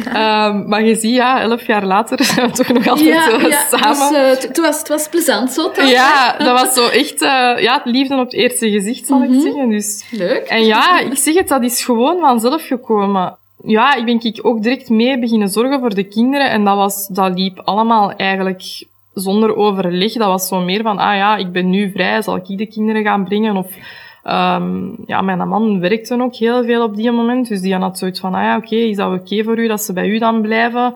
[0.09, 3.49] Ehm, maar je ziet, ja, elf jaar later zijn we toch nog altijd ja, uh,
[3.49, 4.11] ja, samen.
[4.11, 5.71] Dus, het, was, het was plezant zo.
[5.85, 7.29] Ja, dat was zo echt, uh,
[7.59, 9.39] ja, liefde op het eerste gezicht, zal ik mhm.
[9.39, 9.69] zeggen.
[9.69, 10.05] Dus.
[10.11, 10.47] Leuk.
[10.47, 13.37] En ja, ik zeg het, dat is gewoon vanzelf gekomen.
[13.63, 16.49] Ja, ik ben ik ook direct mee beginnen zorgen voor de kinderen.
[16.49, 18.85] En dat, was, dat liep allemaal eigenlijk
[19.19, 20.13] zonder overleg.
[20.13, 23.03] Dat was zo meer van, ah ja, ik ben nu vrij, zal ik de kinderen
[23.03, 23.57] gaan brengen?
[23.57, 23.75] Of,
[24.23, 27.47] um, ja, mijn man werkte ook heel veel op die moment.
[27.47, 29.93] Dus die had zoiets van, ah ja, oké, is dat oké voor u dat ze
[29.93, 30.95] bij u dan blijven?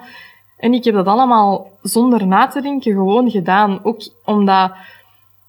[0.57, 3.79] En ik heb dat allemaal zonder na te denken gewoon gedaan.
[3.83, 4.71] Ook omdat,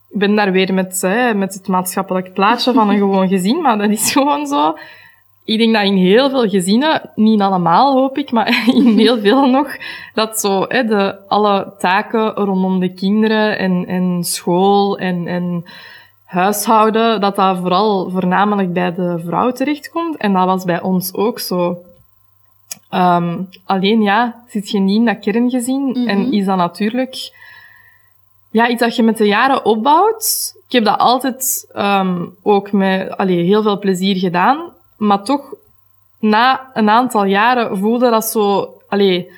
[0.08, 3.78] ik ben daar weer met, hè, met het maatschappelijk plaatje van een gewoon gezin, maar
[3.78, 4.74] dat is gewoon zo
[5.44, 9.46] ik denk dat in heel veel gezinnen, niet allemaal hoop ik, maar in heel veel
[9.46, 9.76] nog,
[10.14, 15.64] dat zo hè, de, alle taken rondom de kinderen en, en school en, en
[16.24, 20.16] huishouden, dat dat vooral voornamelijk bij de vrouw terechtkomt.
[20.16, 21.78] En dat was bij ons ook zo.
[22.90, 27.32] Um, alleen ja, zit je niet in dat kerngezin mm en is dat natuurlijk
[28.50, 30.54] ja, iets dat je met de jaren opbouwt.
[30.66, 34.73] Ik heb dat altijd um, ook met allee, heel veel plezier gedaan.
[34.96, 35.54] Maar toch,
[36.18, 38.74] na een aantal jaren voelde dat zo...
[38.88, 39.30] Allee,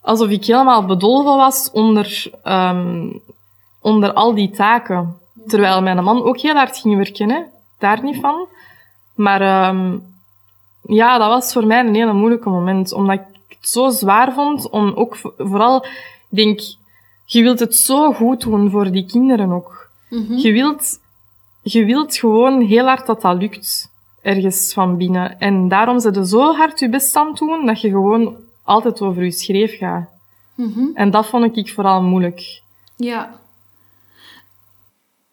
[0.00, 3.20] alsof ik helemaal bedolven was onder, um,
[3.80, 5.18] onder al die taken.
[5.46, 7.40] Terwijl mijn man ook heel hard ging werken, hè.
[7.78, 8.46] Daar niet van.
[9.14, 10.06] Maar um,
[10.82, 12.92] ja, dat was voor mij een hele moeilijke moment.
[12.92, 15.84] Omdat ik het zo zwaar vond om ook vooral...
[16.30, 16.60] Ik denk,
[17.24, 19.88] je wilt het zo goed doen voor die kinderen ook.
[20.10, 20.36] Mm -hmm.
[20.36, 21.00] Je wilt,
[21.62, 23.90] je wilt gewoon heel hard dat dat lukt
[24.24, 25.38] ergens van binnen.
[25.38, 29.30] En daarom je zo hard je best aan doen dat je gewoon altijd over je
[29.30, 30.08] schreef gaat.
[30.54, 32.62] Mm En dat vond ik vooral moeilijk.
[32.96, 33.40] Ja.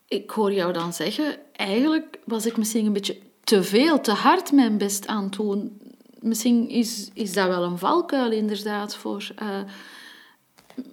[0.07, 4.51] Ik hoor jou dan zeggen, eigenlijk was ik misschien een beetje te veel, te hard
[4.51, 5.81] mijn best aan het doen.
[6.19, 9.31] Misschien is, is dat wel een valkuil inderdaad voor...
[9.41, 9.47] Uh,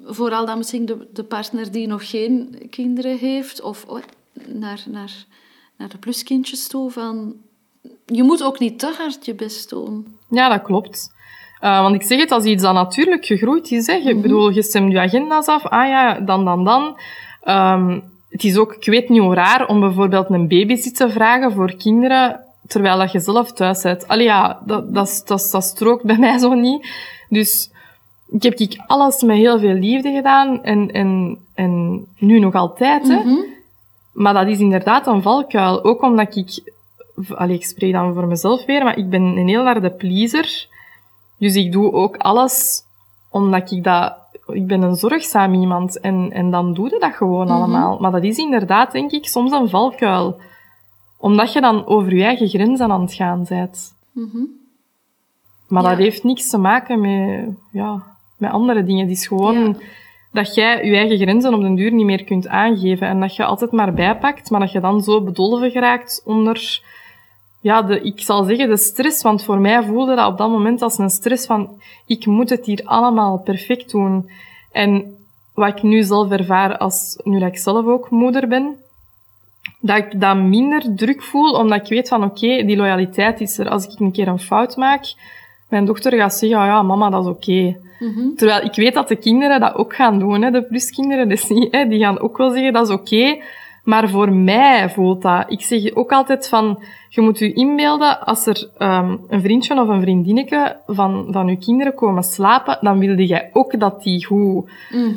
[0.04, 4.02] vooral dan misschien de, de partner die nog geen kinderen heeft, of oh,
[4.46, 5.24] naar, naar,
[5.76, 7.36] naar de pluskindjes toe, van
[8.06, 10.16] je moet ook niet te hard je best doen.
[10.28, 11.16] Ja, dat klopt.
[11.60, 13.86] Uh, want ik zeg het als iets dat natuurlijk gegroeid is.
[13.86, 13.92] Hè.
[13.92, 15.66] Je, mm bedoel, je stemt je agenda's af.
[15.66, 16.96] Ah ja, dan, dan, dan.
[17.44, 21.52] Um, het is ook, ik weet niet hoe raar, om bijvoorbeeld een babysit te vragen
[21.52, 24.08] voor kinderen, terwijl dat je zelf thuis bent.
[24.08, 26.88] Allee ja, dat, dat, dat, dat strookt bij mij zo niet.
[27.28, 27.70] Dus
[28.30, 33.08] ik heb ik alles met heel veel liefde gedaan en, en, en nu nog altijd.
[33.08, 33.16] Hè.
[33.16, 33.44] Mm -hmm.
[34.12, 35.84] Maar dat is inderdaad een valkuil.
[35.84, 36.60] Ook omdat ik
[37.34, 40.66] allee, ik spreek dan voor mezelf weer, maar ik ben een heel harde pleaser.
[41.38, 42.82] Dus ik doe ook alles
[43.30, 44.16] omdat ik dat...
[44.46, 47.54] Ik ben een zorgzaam iemand en, en dan doe je dat gewoon mhm.
[47.56, 47.98] allemaal.
[47.98, 50.40] Maar dat is inderdaad, denk ik, soms een valkuil.
[51.16, 53.94] Omdat je dan over je eigen grenzen aan het gaan bent.
[55.68, 55.88] Maar Ja.
[55.88, 58.02] dat heeft niks te maken met, ja,
[58.36, 59.08] met andere dingen.
[59.08, 59.74] Het is gewoon Ja.
[60.32, 63.08] dat jij je eigen grenzen op den duur niet meer kunt aangeven.
[63.08, 66.82] En dat je altijd maar bijpakt, maar dat je dan zo bedolven geraakt onder,
[67.60, 69.22] ja, de, ik zal zeggen de stress.
[69.22, 72.66] Want voor mij voelde dat op dat moment als een stress van, ik moet het
[72.66, 74.30] hier allemaal perfect doen.
[74.72, 75.16] En
[75.54, 78.76] wat ik nu zelf ervaar als, nu dat ik zelf ook moeder ben,
[79.80, 83.68] dat ik dat minder druk voel, omdat ik weet van, oké, die loyaliteit is er.
[83.68, 85.14] Als ik een keer een fout maak,
[85.68, 87.76] mijn dochter gaat zeggen, oh ja, mama, dat is oké.
[88.36, 91.72] Terwijl ik weet dat de kinderen dat ook gaan doen, hè, de pluskinderen, dus niet,
[91.74, 93.42] hè, die gaan ook wel zeggen, dat is oké.
[93.88, 95.44] Maar voor mij voelt dat.
[95.48, 99.88] Ik zeg ook altijd van, je moet je inbeelden, als er ehm, een vriendje of
[99.88, 104.68] een vriendinnetje van, van je kinderen komen slapen, dan wilde jij ook dat die goed,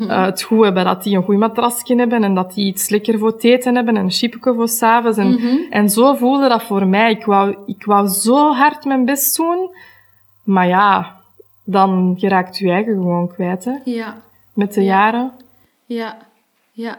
[0.08, 3.18] eh, het goed hebben, dat die een goed matrasje hebben en dat die iets lekker
[3.18, 5.18] voor het eten hebben en een chipje voor s'avonds.
[5.18, 5.38] En,
[5.70, 7.10] en zo voelde dat voor mij.
[7.10, 9.70] Ik wou, ik wou zo hard mijn best doen,
[10.44, 11.16] maar ja,
[11.64, 14.16] dan geraakt je eigen gewoon kwijt, hè, Ja,
[14.54, 14.86] met de Ja.
[14.96, 15.32] jaren.
[15.86, 16.16] ja,
[16.72, 16.98] ja.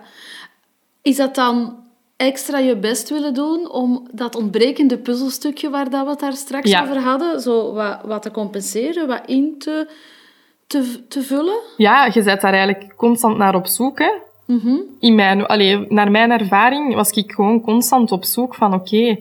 [1.04, 1.76] Is dat dan
[2.18, 6.70] extra je best willen doen om dat ontbrekende puzzelstukje waar dat we het daar straks
[6.70, 6.82] Ja.
[6.84, 9.88] over hadden, zo wat, wat te compenseren, wat in te,
[10.68, 11.60] te, te vullen?
[11.78, 14.12] Ja, je bent daar eigenlijk constant naar op zoek, hè.
[14.46, 14.76] Mhm.
[15.00, 19.18] in mijn, allee, naar mijn ervaring was ik gewoon constant op zoek van oké,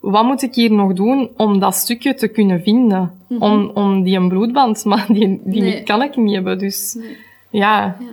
[0.00, 3.20] wat moet ik hier nog doen om dat stukje te kunnen vinden?
[3.38, 5.82] om, om die een bloedband, maar die, die Nee.
[5.82, 6.58] kan ik niet hebben.
[6.58, 7.16] Dus Nee.
[7.50, 7.96] ja.
[8.00, 8.06] Ja.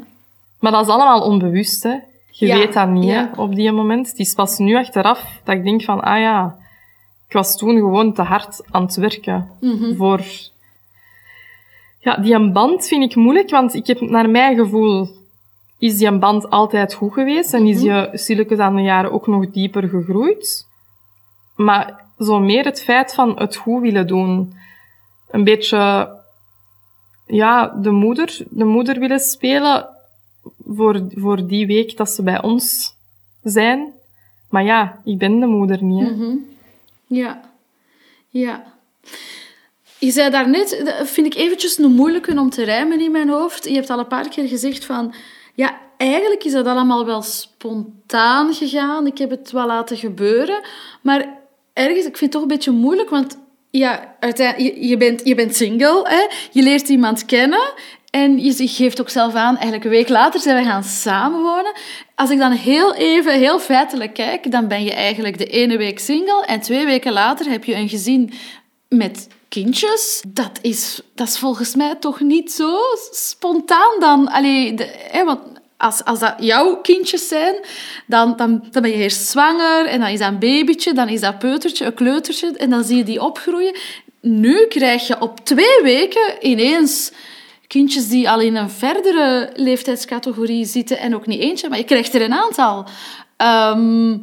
[0.60, 1.96] Maar dat is allemaal onbewust, hè.
[2.40, 3.30] Je Ja, weet dat niet, ja.
[3.34, 4.08] hè, op die moment.
[4.10, 6.58] Het is pas nu achteraf dat ik denk van, ah ja,
[7.28, 9.96] ik was toen gewoon te hard aan het werken Mhm.
[9.96, 10.22] voor...
[12.00, 15.10] Ja, die een band vind ik moeilijk, want ik heb naar mijn gevoel
[15.80, 19.28] is die een band altijd goed geweest en is je stilletjes aan de jaren ook
[19.28, 20.68] nog dieper gegroeid.
[21.56, 24.54] Maar zo meer het feit van het goed willen doen.
[25.30, 26.10] Een beetje,
[27.26, 29.88] ja, de moeder, de moeder willen spelen
[30.66, 32.96] voor, voor die week dat ze bij ons
[33.44, 33.94] zijn.
[34.50, 36.18] Maar ja, ik ben de moeder niet.
[36.18, 36.36] Mhm.
[37.08, 37.42] Ja,
[38.30, 38.64] ja.
[39.98, 43.66] Je zei daarnet, dat vind ik eventjes een moeilijke om te rijmen in mijn hoofd.
[43.66, 45.14] Je hebt al een paar keer gezegd van,
[45.56, 49.08] ja, eigenlijk is dat allemaal wel spontaan gegaan.
[49.08, 50.62] Ik heb het wel laten gebeuren.
[51.02, 51.40] Maar
[51.74, 53.38] ergens, ik vind het toch een beetje moeilijk, want
[53.72, 56.28] ja, uiteindelijk, je, je, bent, je bent single, hè?
[56.52, 57.74] je leert iemand kennen
[58.10, 61.74] en je geeft ook zelf aan, eigenlijk een week later zijn we gaan samenwonen.
[62.16, 66.00] Als ik dan heel even, heel feitelijk kijk, dan ben je eigenlijk de ene week
[66.00, 68.34] single en twee weken later heb je een gezin
[68.88, 70.24] met kindjes.
[70.28, 72.78] Dat is, dat is volgens mij toch niet zo
[73.12, 74.28] spontaan dan.
[74.28, 74.76] Allee,
[75.12, 75.40] hè, want
[75.78, 77.56] als, als dat jouw kindjes zijn,
[78.08, 81.22] dan, dan, dan ben je eerst zwanger en dan is dat een babytje, dan is
[81.22, 83.76] dat peutertje, een kleutertje en dan zie je die opgroeien.
[84.22, 87.12] Nu krijg je op twee weken ineens
[87.70, 92.14] kindjes die al in een verdere leeftijdscategorie zitten en ook niet eentje, maar je krijgt
[92.14, 92.86] er een aantal.
[93.38, 94.18] Ehm,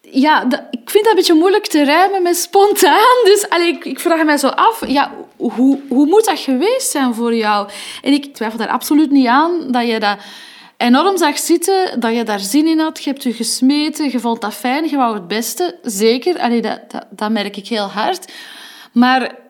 [0.00, 3.24] ja, ik vind dat een beetje moeilijk te rijmen met spontaan.
[3.24, 7.14] Dus allee, ik, ik vraag mij zo af, ja, hoe, hoe moet dat geweest zijn
[7.14, 7.68] voor jou?
[8.02, 10.18] En ik twijfel daar absoluut niet aan dat je dat
[10.76, 13.04] enorm zag zitten, dat je daar zin in had.
[13.04, 15.78] Je hebt je gesmeten, je vond dat fijn, je wou het beste.
[15.82, 18.32] Zeker, allee, dat, dat, dat merk ik heel hard.
[18.92, 19.46] Maar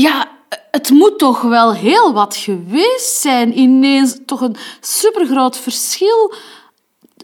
[0.00, 0.28] ja,
[0.70, 3.58] het moet toch wel heel wat geweest zijn.
[3.58, 6.34] Ineens toch een supergroot verschil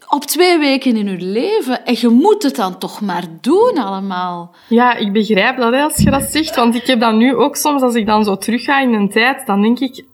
[0.09, 1.85] op twee weken in je leven.
[1.85, 4.55] En je moet het dan toch maar doen allemaal.
[4.69, 7.83] Ja, ik begrijp dat als je dat zegt, want ik heb dat nu ook soms,
[7.83, 10.05] als ik dan zo terugga in een tijd, dan denk ik,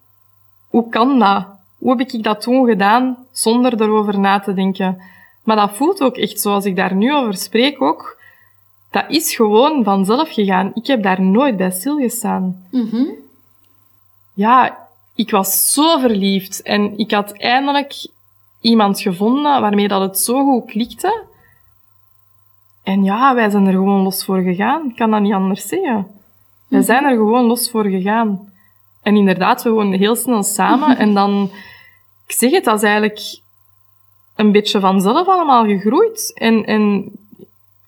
[0.69, 1.47] hoe kan dat?
[1.79, 5.03] Hoe heb ik dat toen gedaan zonder erover na te denken?
[5.45, 8.23] Maar dat voelt ook echt zo, als ik daar nu over spreek ook,
[8.95, 10.71] dat is gewoon vanzelf gegaan.
[10.75, 12.65] Ik heb daar nooit bij stilgestaan.
[12.71, 13.05] Mhm.
[14.35, 14.79] Ja,
[15.15, 18.07] ik was zo verliefd en ik had eindelijk
[18.61, 21.23] iemand gevonden waarmee dat het zo goed klikte.
[22.83, 24.89] En ja, wij zijn er gewoon los voor gegaan.
[24.89, 26.07] Ik kan dat niet anders zeggen.
[26.69, 28.53] Wij zijn er gewoon los voor gegaan.
[29.03, 30.97] En inderdaad, we woonden heel snel samen.
[31.05, 31.51] en dan,
[32.27, 33.39] ik zeg het, dat is eigenlijk
[34.37, 36.33] een beetje vanzelf allemaal gegroeid.
[36.35, 37.13] En, en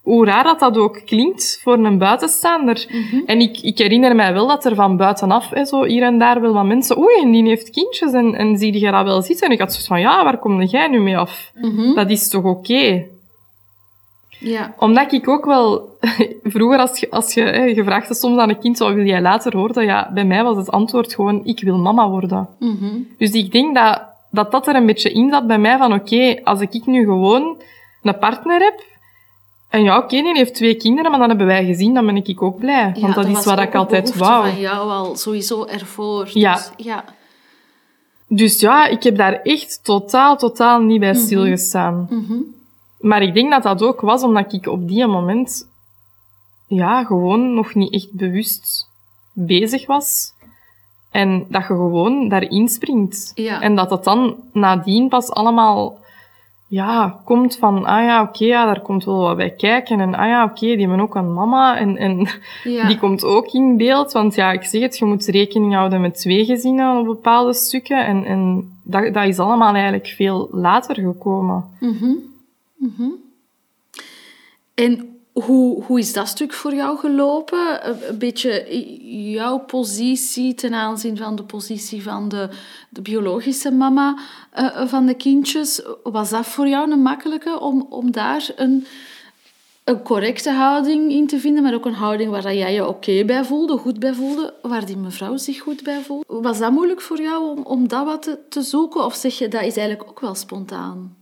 [0.07, 2.85] hoe raar dat dat ook klinkt voor een buitenstaander.
[3.25, 6.41] En ik, ik herinner mij wel dat er van buitenaf, hè, zo hier en daar,
[6.41, 9.47] wel wat mensen, oei, en die heeft kindjes, en, en zie je dat wel zitten?
[9.47, 11.51] En ik had zoiets van, ja, waar kom jij nu mee af?
[11.53, 11.93] Mhm.
[11.93, 13.05] Dat is toch oké?
[14.39, 14.73] Ja.
[14.77, 15.97] Omdat ik ook wel...
[16.43, 19.05] Vroeger, als je, als je, hè, je vraagt het soms aan een kind, wat wil
[19.05, 19.85] jij later worden?
[19.85, 22.47] Ja, bij mij was het antwoord gewoon, ik wil mama worden.
[22.59, 22.95] Mhm.
[23.17, 26.39] Dus ik denk dat, dat dat er een beetje in zat bij mij van, oké,
[26.43, 27.57] als ik nu gewoon
[28.03, 28.83] een partner heb,
[29.69, 32.41] En ja, oké, die heeft twee kinderen, maar dan hebben wij gezien, dan ben ik
[32.41, 32.91] ook blij.
[32.95, 34.49] Ja, want dat, is wat ik altijd wou.
[34.49, 36.29] van jou al sowieso ervoor.
[36.33, 36.53] Ja.
[36.53, 37.03] Dus, ja.
[38.27, 42.07] Dus ja, ik heb daar echt totaal, totaal niet bij stilgestaan.
[42.09, 42.37] Mhm.
[42.99, 45.67] Maar ik denk dat dat ook was omdat ik op die moment,
[46.67, 48.87] ja, gewoon nog niet echt bewust
[49.33, 50.33] bezig was.
[51.11, 53.31] En dat je gewoon daarin springt.
[53.35, 53.61] Ja.
[53.61, 55.97] En dat het dan nadien pas allemaal,
[56.69, 59.99] ja, komt van, ah ja, oké, ja, daar komt wel wat bij kijken.
[59.99, 61.77] En ah ja, oké, die hebben ook een mama.
[61.77, 62.27] En, en
[62.63, 62.87] Ja.
[62.87, 64.11] die komt ook in beeld.
[64.11, 68.05] Want ja, ik zeg het, je moet rekening houden met twee gezinnen op bepaalde stukken.
[68.05, 71.65] En, en dat, dat is allemaal eigenlijk veel later gekomen.
[71.79, 72.11] Mhm.
[72.75, 73.09] Mhm.
[74.73, 77.89] En hoe, hoe is dat stuk voor jou gelopen?
[78.09, 78.65] Een, beetje
[79.31, 82.49] jouw positie ten aanzien van de positie van de,
[82.89, 84.17] de biologische mama
[84.51, 85.81] eh, van de kindjes.
[86.03, 88.85] Was dat voor jou een makkelijke om, om daar een,
[89.83, 93.45] een correcte houding in te vinden, maar ook een houding waar jij je oké bij
[93.45, 96.25] voelde, goed bij voelde, waar die mevrouw zich goed bij voelde?
[96.27, 99.05] Was dat moeilijk voor jou om, om dat wat te, te zoeken?
[99.05, 101.15] Of zeg je, dat is eigenlijk ook wel spontaan?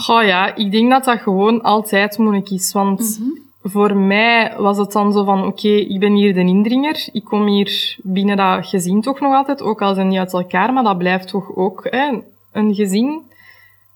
[0.00, 2.72] Goh ja, ik denk dat dat gewoon altijd moeilijk is.
[2.72, 3.20] Want
[3.62, 7.08] voor mij was het dan zo van, oké, ik ben hier de indringer.
[7.12, 10.72] Ik kom hier binnen dat gezin toch nog altijd, ook al zijn die uit elkaar,
[10.72, 12.18] maar dat blijft toch ook hè,
[12.52, 13.20] een gezin.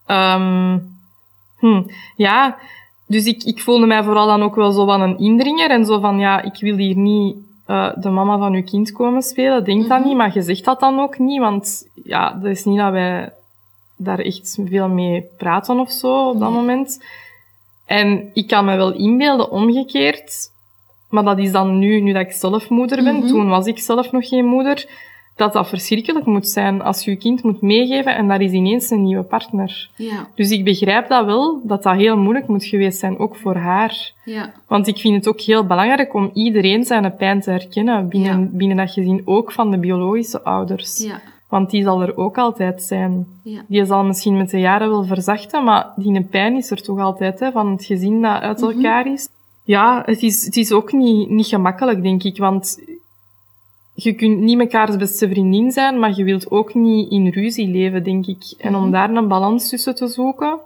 [0.06, 0.78] Ehm,
[1.58, 1.82] hm,
[2.16, 2.56] ja,
[3.06, 5.70] dus ik, ik voelde mij vooral dan ook wel zo van een indringer.
[5.70, 7.36] En zo van, ja, ik wil hier niet
[7.66, 9.64] eh, de mama van uw kind komen spelen.
[9.64, 11.40] Denk dat niet, maar je zegt dat dan ook niet.
[11.40, 13.32] Want ja, dat is niet dat wij
[14.04, 16.58] daar echt veel mee praten of zo op dat Nee.
[16.58, 17.04] moment.
[17.86, 20.50] En ik kan me wel inbeelden, omgekeerd.
[21.10, 23.16] Maar dat is dan nu, nu dat ik zelf moeder ben.
[23.16, 23.26] Mhm.
[23.26, 24.86] Toen was ik zelf nog geen moeder.
[25.36, 28.90] Dat dat verschrikkelijk moet zijn als je je kind moet meegeven en daar is ineens
[28.90, 29.90] een nieuwe partner.
[29.96, 33.56] Ja, Dus ik begrijp dat wel, dat dat heel moeilijk moet geweest zijn, ook voor
[33.56, 34.12] haar.
[34.24, 38.40] ja, Want ik vind het ook heel belangrijk om iedereen zijn pijn te herkennen binnen,
[38.40, 38.48] Ja.
[38.50, 41.06] binnen dat gezin, ook van de biologische ouders.
[41.52, 43.26] Want die zal er ook altijd zijn.
[43.42, 43.62] ja.
[43.68, 47.40] Die zal misschien met de jaren wel verzachten, maar die pijn is er toch altijd,
[47.40, 48.70] hè, van het gezin dat uit Mhm.
[48.70, 49.28] elkaar is.
[49.64, 52.80] Ja, het is, het is ook niet, niet gemakkelijk, denk ik, want
[53.94, 58.04] je kunt niet mekaars beste vriendin zijn, maar je wilt ook niet in ruzie leven,
[58.04, 58.54] denk ik.
[58.58, 58.90] En om Mhm.
[58.92, 60.58] daar een balans tussen te zoeken,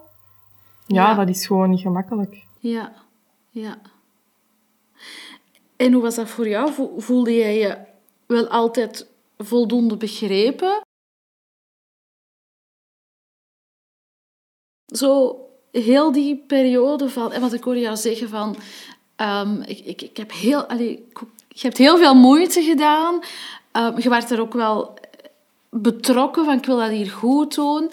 [0.87, 1.14] ja, Ja.
[1.14, 2.42] dat is gewoon niet gemakkelijk.
[2.59, 2.92] Ja,
[3.51, 3.77] ja.
[5.77, 6.72] En hoe was dat voor jou?
[6.72, 7.77] Vo- Voelde jij je
[8.27, 10.81] wel altijd voldoende begrepen?
[14.87, 15.38] Zo
[15.70, 17.33] heel die periode van...
[17.33, 18.57] En wat ik hoorde jou zeggen van...
[19.16, 20.70] ehm, ik, ik, ik heb heel...
[20.72, 21.18] Ik-
[21.49, 23.20] je hebt heel veel moeite gedaan.
[23.72, 24.99] Ehm, je werd er ook wel
[25.70, 27.90] betrokken van ik wil dat hier goed doen.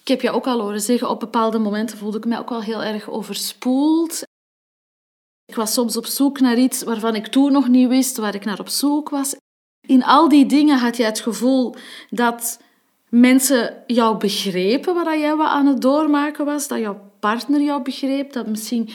[0.00, 2.62] Ik heb je ook al horen zeggen, op bepaalde momenten voelde ik mij ook wel
[2.62, 4.22] heel erg overspoeld.
[5.44, 8.44] Ik was soms op zoek naar iets waarvan ik toen nog niet wist waar ik
[8.44, 9.34] naar op zoek was.
[9.86, 11.74] In al die dingen had je het gevoel
[12.10, 12.58] dat
[13.08, 18.32] mensen jou begrepen wat jij wat aan het doormaken was, dat jouw partner jou begreep,
[18.32, 18.88] dat misschien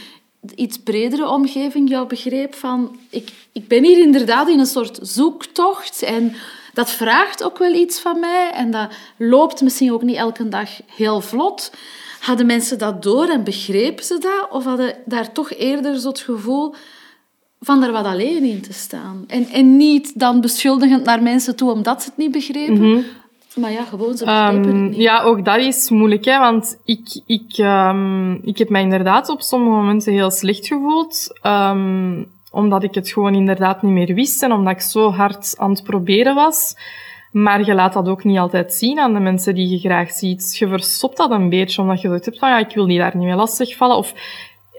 [0.56, 6.02] iets bredere omgeving jou begreep van ik, ik ben hier inderdaad in een soort zoektocht
[6.02, 6.36] en
[6.73, 10.69] dat vraagt ook wel iets van mij en dat loopt misschien ook niet elke dag
[10.95, 11.71] heel vlot.
[12.19, 14.47] Hadden mensen dat door en begrepen ze dat?
[14.49, 16.75] Of hadden daar toch eerder zo het gevoel
[17.60, 19.24] van er wat alleen in te staan?
[19.28, 23.06] En, en niet dan beschuldigend naar mensen toe omdat ze het niet begrepen,
[23.56, 24.95] maar ja, gewoon ze begrepen Ehm, het niet.
[24.95, 29.41] ja, ook dat is moeilijk, hè, want ik, ik, ehm, ik heb mij inderdaad op
[29.41, 34.52] sommige momenten heel slecht gevoeld, ehm, omdat ik het gewoon inderdaad niet meer wist en
[34.52, 36.76] omdat ik zo hard aan het proberen was.
[37.32, 40.56] Maar je laat dat ook niet altijd zien aan de mensen die je graag ziet.
[40.58, 43.17] Je verstopt dat een beetje, omdat je zoiets hebt van, ja, ik wil die daar
[43.17, 43.98] niet mee lastigvallen.
[43.98, 44.13] Of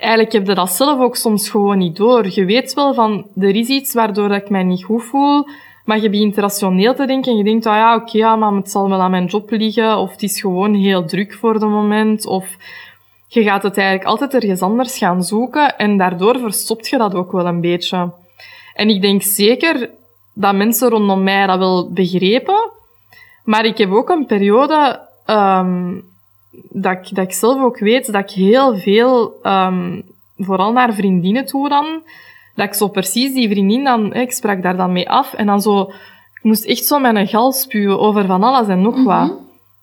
[0.00, 2.26] eigenlijk heb je dat zelf ook soms gewoon niet door.
[2.28, 5.46] Je weet wel van, er is iets waardoor ik mij niet goed voel,
[5.84, 8.88] maar je begint rationeel te denken en je denkt, ah ja, oké, maar het zal
[8.88, 12.56] wel aan mijn job liggen, of het is gewoon heel druk voor de moment, of
[13.28, 17.32] je gaat het eigenlijk altijd ergens anders gaan zoeken en daardoor verstopt je dat ook
[17.32, 18.12] wel een beetje.
[18.74, 19.90] En ik denk zeker
[20.34, 22.70] dat mensen rondom mij dat wel begrepen,
[23.44, 25.92] maar ik heb ook een periode ehm,
[26.52, 30.00] dat, ik, dat ik zelf ook weet dat ik heel veel, ehm,
[30.36, 32.02] vooral naar vriendinnen toe dan,
[32.54, 35.60] dat ik zo precies die vriendin dan, ik sprak daar dan mee af en dan
[35.60, 35.80] zo,
[36.34, 39.32] ik moest echt zo mijn gal spuwen over van alles en nog wat.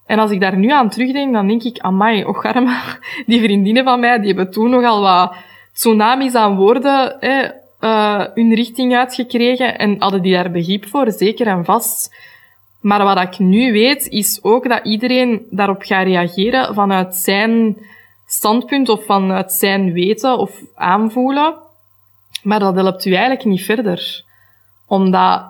[0.05, 2.77] En als ik daar nu aan terugdenk, dan denk ik, amai, och arme,
[3.25, 5.35] die vriendinnen van mij, die hebben toen nogal wat
[5.73, 7.19] tsunamis aan woorden
[7.79, 12.15] eh, hun richting uitgekregen en hadden die daar begrip voor, zeker en vast.
[12.87, 17.77] Maar wat ik nu weet, is ook dat iedereen daarop gaat reageren vanuit zijn
[18.25, 21.53] standpunt of vanuit zijn weten of aanvoelen.
[22.43, 24.23] Maar dat helpt u eigenlijk niet verder.
[24.85, 25.43] Omdat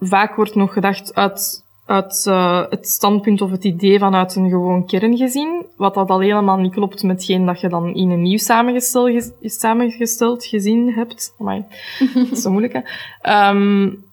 [0.00, 4.86] vaak wordt nog gedacht uit, uit uh, het standpunt of het idee vanuit een gewoon
[4.86, 8.38] kerngezin, wat dat al helemaal niet klopt met hetgeen dat je dan in een nieuw
[8.38, 11.34] samengesteld, samengesteld gezin hebt.
[11.40, 11.64] Amai,
[12.14, 12.82] dat is zo moeilijk,
[13.22, 13.48] hè.
[13.48, 14.04] Um,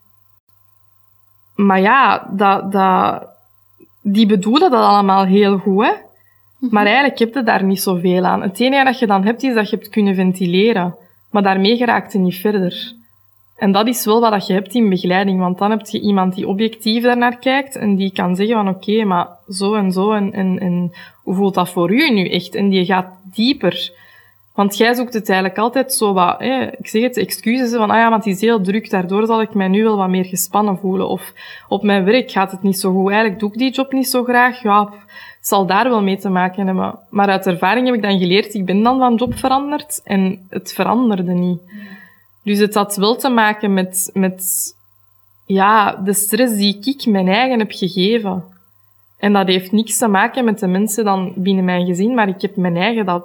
[1.55, 3.27] maar ja, dat, dat,
[4.01, 5.91] die bedoelen dat allemaal heel goed, hè.
[6.69, 8.41] Maar eigenlijk heb je daar niet zoveel aan.
[8.41, 10.95] Het enige dat je dan hebt, is dat je hebt kunnen ventileren.
[11.31, 12.93] Maar daarmee geraakt je niet verder.
[13.55, 16.47] En dat is wel wat je hebt in begeleiding, want dan heb je iemand die
[16.47, 20.33] objectief daarnaar kijkt en die kan zeggen van oké, okay, maar zo en zo en,
[20.33, 20.91] en, en
[21.23, 22.55] hoe voelt dat voor u nu echt?
[22.55, 23.91] En die gaat dieper.
[24.53, 27.97] Want jij zoekt het eigenlijk altijd zo wat, hè, ik zeg het, excuses van, ah
[27.97, 30.77] ja, maar het is heel druk, daardoor zal ik mij nu wel wat meer gespannen
[30.77, 31.07] voelen.
[31.07, 31.33] Of
[31.67, 34.23] op mijn werk gaat het niet zo goed, eigenlijk doe ik die job niet zo
[34.23, 34.63] graag.
[34.63, 34.89] Ja,
[35.37, 36.99] het zal daar wel mee te maken hebben.
[37.09, 40.73] Maar uit ervaring heb ik dan geleerd, ik ben dan van job veranderd en het
[40.73, 41.59] veranderde niet.
[42.43, 44.43] Dus het had wel te maken met, met
[45.45, 48.43] ja, de stress die ik mijn eigen heb gegeven.
[49.17, 52.41] En dat heeft niks te maken met de mensen dan binnen mijn gezin, maar ik
[52.41, 53.23] heb mijn eigen dat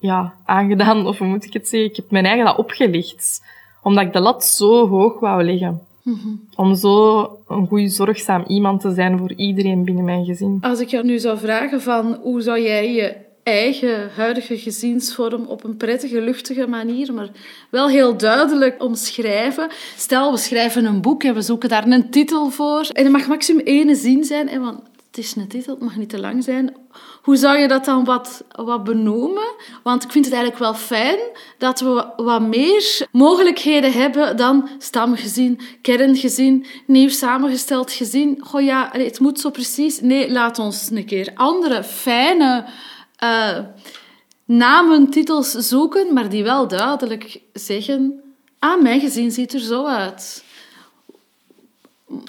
[0.00, 1.90] ja, aangedaan, of hoe moet ik het zeggen?
[1.90, 3.42] Ik heb mijn eigen dat opgelegd.
[3.82, 5.80] Omdat ik de lat zo hoog wou leggen.
[6.02, 10.58] Mm Om zo een goed zorgzaam iemand te zijn voor iedereen binnen mijn gezin.
[10.60, 15.64] Als ik jou nu zou vragen van hoe zou jij je eigen huidige gezinsvorm op
[15.64, 17.28] een prettige, luchtige manier, maar
[17.70, 19.68] wel heel duidelijk omschrijven.
[19.96, 22.88] Stel, we schrijven een boek en we zoeken daar een titel voor.
[22.92, 24.80] En het mag maximum één zin zijn, want
[25.10, 26.76] het is een titel, het mag niet te lang zijn.
[27.22, 29.54] Hoe zou je dat dan wat, wat benoemen?
[29.82, 31.18] Want ik vind het eigenlijk wel fijn
[31.58, 38.38] dat we wat meer mogelijkheden hebben dan stamgezin, kerngezin, nieuw samengesteld gezin.
[38.40, 40.00] Goh ja, het moet zo precies.
[40.00, 42.66] Nee, laat ons een keer andere fijne
[43.24, 43.58] uh,
[44.44, 48.22] namen, titels zoeken, maar die wel duidelijk zeggen:
[48.58, 50.44] Ah, mijn gezin ziet er zo uit.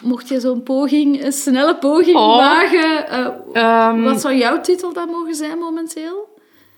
[0.04, 2.36] Mocht je zo'n poging, een snelle poging oh.
[2.38, 3.06] wagen,
[3.54, 6.30] uh, wat zou jouw titel dan mogen zijn momenteel?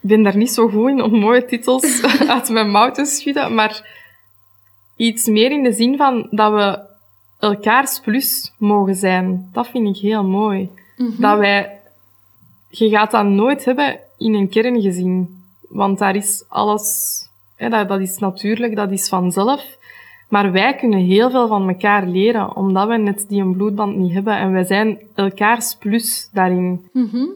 [0.02, 3.54] Ik ben daar niet zo goed in om mooie titels uit mijn mouw te schudden,
[3.54, 3.88] maar
[4.96, 6.80] iets meer in de zin van dat we
[7.40, 9.50] elkaars plus mogen zijn.
[9.54, 10.70] Dat vind ik heel mooi.
[10.98, 11.22] Mhm.
[11.22, 11.82] Dat wij
[12.70, 15.44] je gaat dat nooit hebben in een kerngezin.
[15.70, 17.20] Want daar is alles,
[17.56, 19.78] hè, dat, dat is natuurlijk, dat is vanzelf.
[20.34, 24.14] Maar wij kunnen heel veel van elkaar leren, omdat we net die een bloedband niet
[24.14, 24.38] hebben.
[24.38, 26.90] En wij zijn elkaars plus daarin.
[26.92, 27.30] Mm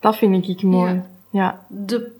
[0.00, 0.92] Dat vind ik mooi.
[0.92, 1.02] Ja.
[1.30, 1.60] ja.
[1.68, 2.10] De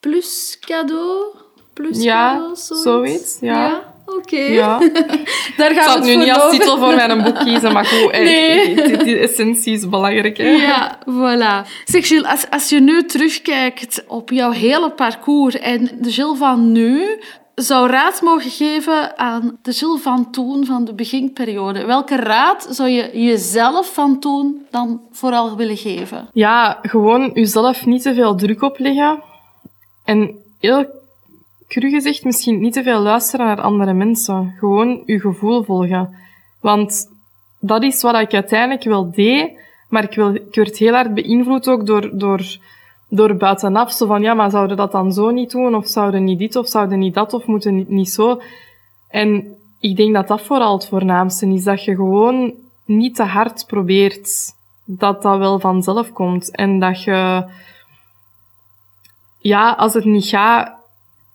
[0.00, 1.24] plus cadeau?
[1.72, 2.82] Plus ja, cadeau, zoiets?
[2.82, 3.66] zoiets ja.
[3.66, 3.94] ja.
[4.06, 4.40] Oké.
[4.40, 4.78] Ja.
[5.56, 8.12] Daar gaat ik zal het nu niet als titel voor mijn boek kiezen, maar goed,
[8.12, 9.04] nee.
[9.04, 10.36] die, essentie is belangrijk.
[10.36, 10.48] Hè?
[10.48, 11.68] Ja, voilà.
[11.84, 16.72] Zeg Gilles, als, als je nu terugkijkt op jouw hele parcours en de Gilles van
[16.72, 17.18] nu
[17.56, 22.88] zou raad mogen geven aan de Gilles van toen van de beginperiode, welke raad zou
[22.88, 26.28] je jezelf van toen dan vooral willen geven?
[26.32, 29.22] Ja, gewoon jezelf niet te veel druk opleggen
[30.04, 30.86] en heel
[31.68, 34.54] cru gezegd, misschien niet te veel luisteren naar andere mensen.
[34.58, 36.14] Gewoon uw gevoel volgen.
[36.60, 37.08] Want
[37.58, 39.50] dat is wat ik uiteindelijk wel deed,
[39.88, 42.58] maar ik, ik werd heel hard beïnvloed ook door, door,
[43.08, 43.92] door buitenaf.
[43.92, 45.74] Zo van, ja, maar zouden dat dan zo niet doen?
[45.74, 48.40] Of zouden niet dit, of zouden niet dat, of moeten niet, niet zo?
[49.08, 51.64] En ik denk dat dat vooral het voornaamste is.
[51.64, 52.52] Dat je gewoon
[52.84, 54.54] niet te hard probeert.
[54.84, 56.50] Dat dat wel vanzelf komt.
[56.50, 57.44] En dat je,
[59.38, 60.76] ja, als het niet gaat,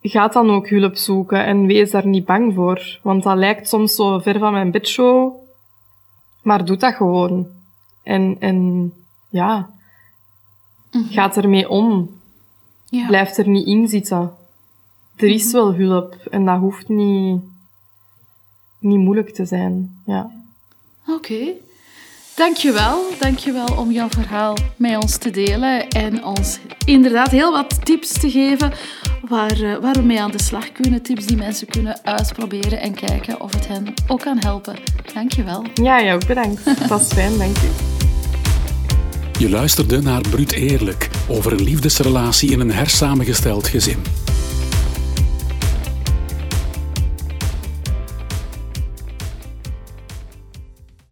[0.03, 2.99] Ga dan ook hulp zoeken en wees daar niet bang voor.
[3.01, 5.33] Want dat lijkt soms zo ver van mijn bedshow.
[6.41, 7.47] Maar doe dat gewoon.
[8.03, 8.93] En, en
[9.29, 9.69] ja,
[10.91, 11.11] mm -hmm.
[11.11, 12.09] ga ermee om.
[12.89, 13.07] Ja.
[13.07, 14.31] Blijf er niet in zitten.
[15.15, 15.53] Er is mhm.
[15.53, 17.41] wel hulp en dat hoeft niet,
[18.79, 20.01] niet moeilijk te zijn.
[20.05, 20.31] Ja.
[21.07, 21.11] Oké.
[21.11, 21.55] Okay.
[22.35, 23.03] Dankjewel.
[23.19, 28.31] Dankjewel om jouw verhaal met ons te delen en ons inderdaad heel wat tips te
[28.31, 28.71] geven
[29.27, 31.01] waar, eh, waar we mee aan de slag kunnen.
[31.01, 34.75] Tips die mensen kunnen uitproberen en kijken of het hen ook kan helpen.
[35.13, 35.63] Dankjewel.
[35.73, 36.65] Ja, jou ook bedankt.
[36.65, 38.00] Dat was fijn, dank je.
[39.41, 44.20] Je luisterde naar Bruut Eerlijk over een liefdesrelatie in een hersamengesteld gezin.